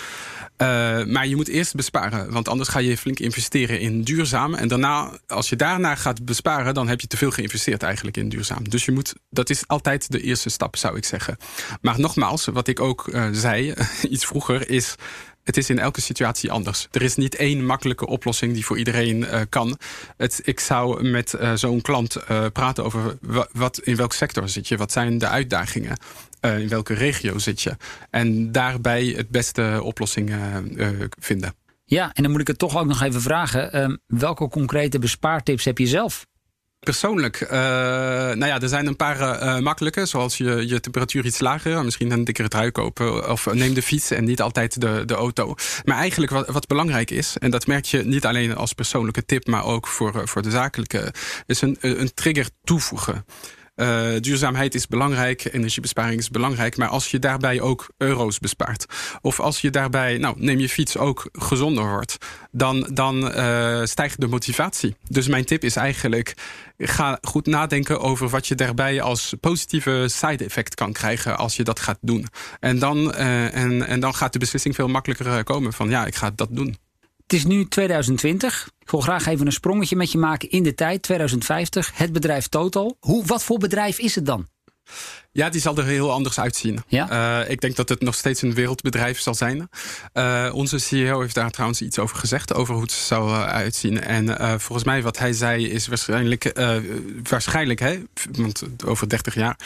maar 1.07 1.27
je 1.27 1.35
moet 1.35 1.47
eerst 1.47 1.75
besparen, 1.75 2.31
want 2.31 2.47
anders 2.47 2.69
ga 2.69 2.79
je 2.79 2.97
flink 2.97 3.19
investeren 3.19 3.79
in 3.79 4.01
duurzaam. 4.01 4.53
En 4.53 4.67
daarna, 4.67 5.19
als 5.27 5.49
je 5.49 5.55
daarna 5.55 5.95
gaat 5.95 6.25
besparen, 6.25 6.73
dan 6.73 6.87
heb 6.87 7.01
je 7.01 7.07
te 7.07 7.17
veel 7.17 7.31
geïnvesteerd 7.31 7.83
eigenlijk 7.83 8.17
in 8.17 8.29
duurzaam. 8.29 8.69
Dus 8.69 8.85
je 8.85 8.91
moet, 8.91 9.13
dat 9.29 9.49
is 9.49 9.67
altijd 9.67 10.11
de 10.11 10.21
eerste 10.21 10.49
stap, 10.49 10.75
zou 10.75 10.97
ik 10.97 11.05
zeggen. 11.05 11.37
Maar 11.81 11.99
nogmaals, 11.99 12.45
wat 12.45 12.67
ik 12.67 12.79
ook 12.79 13.09
zei 13.31 13.73
iets 14.09 14.25
vroeger, 14.25 14.69
is 14.69 14.95
het 15.43 15.57
is 15.57 15.69
in 15.69 15.79
elke 15.79 16.01
situatie 16.01 16.51
anders. 16.51 16.87
Er 16.91 17.01
is 17.01 17.15
niet 17.15 17.35
één 17.35 17.65
makkelijke 17.65 18.07
oplossing 18.07 18.53
die 18.53 18.65
voor 18.65 18.77
iedereen 18.77 19.25
kan. 19.49 19.77
Het, 20.17 20.41
ik 20.43 20.59
zou 20.59 21.09
met 21.09 21.37
zo'n 21.53 21.81
klant 21.81 22.17
praten 22.53 22.83
over 22.83 23.17
wat, 23.51 23.79
in 23.79 23.95
welk 23.95 24.13
sector 24.13 24.49
zit 24.49 24.67
je? 24.67 24.77
Wat 24.77 24.91
zijn 24.91 25.17
de 25.17 25.27
uitdagingen? 25.27 25.97
In 26.41 26.67
welke 26.67 26.93
regio 26.93 27.37
zit 27.37 27.61
je? 27.61 27.75
En 28.09 28.51
daarbij 28.51 29.05
het 29.05 29.29
beste 29.29 29.79
oplossing 29.83 30.35
vinden. 31.19 31.53
Ja, 31.85 32.11
en 32.13 32.23
dan 32.23 32.31
moet 32.31 32.41
ik 32.41 32.47
het 32.47 32.57
toch 32.57 32.77
ook 32.77 32.85
nog 32.85 33.01
even 33.01 33.21
vragen. 33.21 33.71
Ehm, 33.71 33.95
welke 34.07 34.47
concrete 34.47 34.99
bespaartips 34.99 35.65
heb 35.65 35.77
je 35.77 35.87
zelf? 35.87 36.25
Persoonlijk, 36.79 37.41
uh, 37.41 37.49
nou 37.49 38.45
ja, 38.45 38.61
er 38.61 38.69
zijn 38.69 38.87
een 38.87 38.95
paar 38.95 39.19
uh, 39.19 39.59
makkelijke, 39.59 40.05
zoals 40.05 40.37
je, 40.37 40.67
je 40.67 40.79
temperatuur 40.79 41.25
iets 41.25 41.39
lager, 41.39 41.83
misschien 41.83 42.11
een 42.11 42.23
dikkere 42.23 42.47
trui 42.47 42.71
kopen 42.71 43.31
of 43.31 43.53
neem 43.53 43.73
de 43.73 43.81
fiets 43.81 44.11
en 44.11 44.23
niet 44.23 44.41
altijd 44.41 44.81
de, 44.81 45.03
de 45.05 45.13
auto. 45.13 45.55
Maar 45.83 45.97
eigenlijk 45.97 46.31
wat, 46.31 46.47
wat 46.47 46.67
belangrijk 46.67 47.11
is, 47.11 47.37
en 47.37 47.51
dat 47.51 47.67
merk 47.67 47.85
je 47.85 48.03
niet 48.03 48.25
alleen 48.25 48.55
als 48.55 48.73
persoonlijke 48.73 49.25
tip, 49.25 49.47
maar 49.47 49.65
ook 49.65 49.87
voor, 49.87 50.27
voor 50.27 50.41
de 50.41 50.51
zakelijke, 50.51 51.13
is 51.45 51.61
een, 51.61 51.77
een 51.79 52.13
trigger 52.13 52.49
toevoegen. 52.63 53.25
Uh, 53.77 54.09
duurzaamheid 54.19 54.75
is 54.75 54.87
belangrijk, 54.87 55.53
energiebesparing 55.53 56.19
is 56.19 56.29
belangrijk. 56.29 56.77
Maar 56.77 56.87
als 56.87 57.11
je 57.11 57.19
daarbij 57.19 57.61
ook 57.61 57.87
euro's 57.97 58.39
bespaart. 58.39 58.85
Of 59.21 59.39
als 59.39 59.61
je 59.61 59.69
daarbij, 59.69 60.17
nou, 60.17 60.35
neem 60.39 60.59
je 60.59 60.69
fiets 60.69 60.97
ook 60.97 61.29
gezonder 61.31 61.89
wordt. 61.89 62.17
Dan, 62.51 62.89
dan 62.93 63.37
uh, 63.37 63.83
stijgt 63.83 64.21
de 64.21 64.27
motivatie. 64.27 64.95
Dus 65.09 65.27
mijn 65.27 65.45
tip 65.45 65.63
is 65.63 65.75
eigenlijk. 65.75 66.33
Ga 66.77 67.17
goed 67.21 67.45
nadenken 67.45 67.99
over 67.99 68.29
wat 68.29 68.47
je 68.47 68.55
daarbij 68.55 69.01
als 69.01 69.33
positieve 69.39 70.05
side 70.07 70.43
effect 70.43 70.75
kan 70.75 70.93
krijgen 70.93 71.37
als 71.37 71.55
je 71.55 71.63
dat 71.63 71.79
gaat 71.79 71.99
doen. 72.01 72.27
En 72.59 72.79
dan, 72.79 72.97
uh, 72.97 73.55
en, 73.55 73.87
en 73.87 73.99
dan 73.99 74.15
gaat 74.15 74.33
de 74.33 74.39
beslissing 74.39 74.75
veel 74.75 74.87
makkelijker 74.87 75.43
komen 75.43 75.73
van 75.73 75.89
ja, 75.89 76.05
ik 76.05 76.15
ga 76.15 76.31
dat 76.35 76.49
doen. 76.51 76.77
Het 77.23 77.33
is 77.33 77.45
nu 77.45 77.67
2020. 77.67 78.69
Ik 78.87 78.93
wil 78.93 79.01
graag 79.01 79.25
even 79.25 79.45
een 79.45 79.51
sprongetje 79.51 79.95
met 79.95 80.11
je 80.11 80.17
maken 80.17 80.49
in 80.49 80.63
de 80.63 80.75
tijd, 80.75 81.01
2050. 81.01 81.91
Het 81.93 82.11
bedrijf 82.11 82.47
Total. 82.47 82.97
Hoe, 82.99 83.25
wat 83.25 83.43
voor 83.43 83.57
bedrijf 83.57 83.99
is 83.99 84.15
het 84.15 84.25
dan? 84.25 84.47
Ja, 85.31 85.49
die 85.49 85.61
zal 85.61 85.77
er 85.77 85.85
heel 85.85 86.11
anders 86.11 86.39
uitzien. 86.39 86.83
Ja? 86.87 87.41
Uh, 87.41 87.49
ik 87.49 87.61
denk 87.61 87.75
dat 87.75 87.89
het 87.89 88.01
nog 88.01 88.15
steeds 88.15 88.41
een 88.41 88.53
wereldbedrijf 88.53 89.19
zal 89.19 89.35
zijn. 89.35 89.69
Uh, 90.13 90.49
onze 90.53 90.79
CEO 90.79 91.21
heeft 91.21 91.35
daar 91.35 91.51
trouwens 91.51 91.81
iets 91.81 91.99
over 91.99 92.17
gezegd, 92.17 92.53
over 92.53 92.73
hoe 92.73 92.83
het 92.83 92.91
zou 92.91 93.29
uh, 93.29 93.45
uitzien. 93.45 94.01
En 94.01 94.27
volgens 94.61 94.83
mij 94.83 95.01
wat 95.01 95.17
hij 95.17 95.33
zei 95.33 95.69
is 95.69 95.87
waarschijnlijk, 95.87 96.59
waarschijnlijk 97.29 97.79
hè, 97.79 97.99
want 98.31 98.63
over 98.85 99.09
30 99.09 99.35
jaar, 99.35 99.59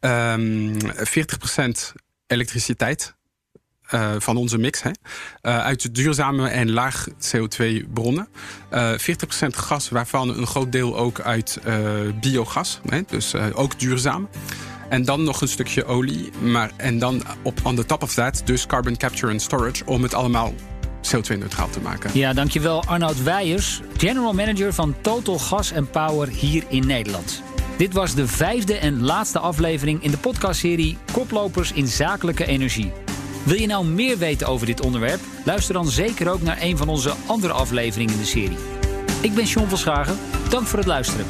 um, 0.00 0.76
ehm, 0.80 1.04
40% 1.04 1.92
elektriciteit 2.26 3.14
uh, 3.90 4.10
van 4.18 4.36
onze 4.36 4.58
mix. 4.58 4.82
Hè, 4.82 4.90
uh, 4.90 5.58
uit 5.58 5.94
duurzame 5.94 6.48
en 6.48 6.70
laag 6.70 7.06
CO2 7.08 7.64
bronnen. 7.92 8.28
Uh, 8.72 8.92
40% 8.92 8.96
gas, 9.50 9.88
waarvan 9.88 10.28
een 10.28 10.46
groot 10.46 10.72
deel 10.72 10.96
ook 10.96 11.20
uit 11.20 11.60
biogas. 12.20 12.80
Hè, 12.88 13.00
dus 13.08 13.34
ook 13.34 13.78
duurzaam. 13.80 14.28
En 14.88 15.04
dan 15.04 15.22
nog 15.22 15.40
een 15.40 15.48
stukje 15.48 15.84
olie. 15.84 16.30
Maar, 16.40 16.70
en 16.76 16.98
dan 16.98 17.22
op 17.42 17.60
on 17.62 17.76
the 17.76 17.86
top 17.86 18.02
of 18.02 18.14
that, 18.14 18.42
dus 18.44 18.66
carbon 18.66 18.96
capture 18.96 19.32
and 19.32 19.42
storage. 19.42 19.86
Om 19.86 20.02
het 20.02 20.14
allemaal 20.14 20.54
CO2-neutraal 21.04 21.70
te 21.70 21.80
maken. 21.80 22.10
Ja, 22.14 22.32
dankjewel 22.32 22.84
Arnoud 22.84 23.22
Weijers, 23.22 23.80
general 23.96 24.32
manager 24.32 24.72
van 24.72 24.94
Total 25.00 25.38
Gas 25.38 25.72
en 25.72 25.90
Power 25.90 26.28
hier 26.28 26.64
in 26.68 26.86
Nederland. 26.86 27.42
Dit 27.76 27.92
was 27.92 28.14
de 28.14 28.26
vijfde 28.26 28.74
en 28.74 29.02
laatste 29.02 29.38
aflevering 29.38 30.02
in 30.02 30.10
de 30.10 30.18
podcastserie 30.18 30.96
Koplopers 31.12 31.72
in 31.72 31.86
zakelijke 31.86 32.46
energie. 32.46 33.03
Wil 33.44 33.60
je 33.60 33.66
nou 33.66 33.86
meer 33.86 34.18
weten 34.18 34.46
over 34.46 34.66
dit 34.66 34.80
onderwerp? 34.80 35.20
Luister 35.44 35.74
dan 35.74 35.88
zeker 35.88 36.30
ook 36.30 36.42
naar 36.42 36.58
een 36.60 36.76
van 36.76 36.88
onze 36.88 37.14
andere 37.26 37.52
afleveringen 37.52 38.12
in 38.12 38.20
de 38.20 38.26
serie. 38.26 38.58
Ik 39.22 39.34
ben 39.34 39.44
John 39.44 39.68
van 39.68 39.78
Schagen. 39.78 40.18
Dank 40.48 40.66
voor 40.66 40.78
het 40.78 40.88
luisteren. 40.88 41.26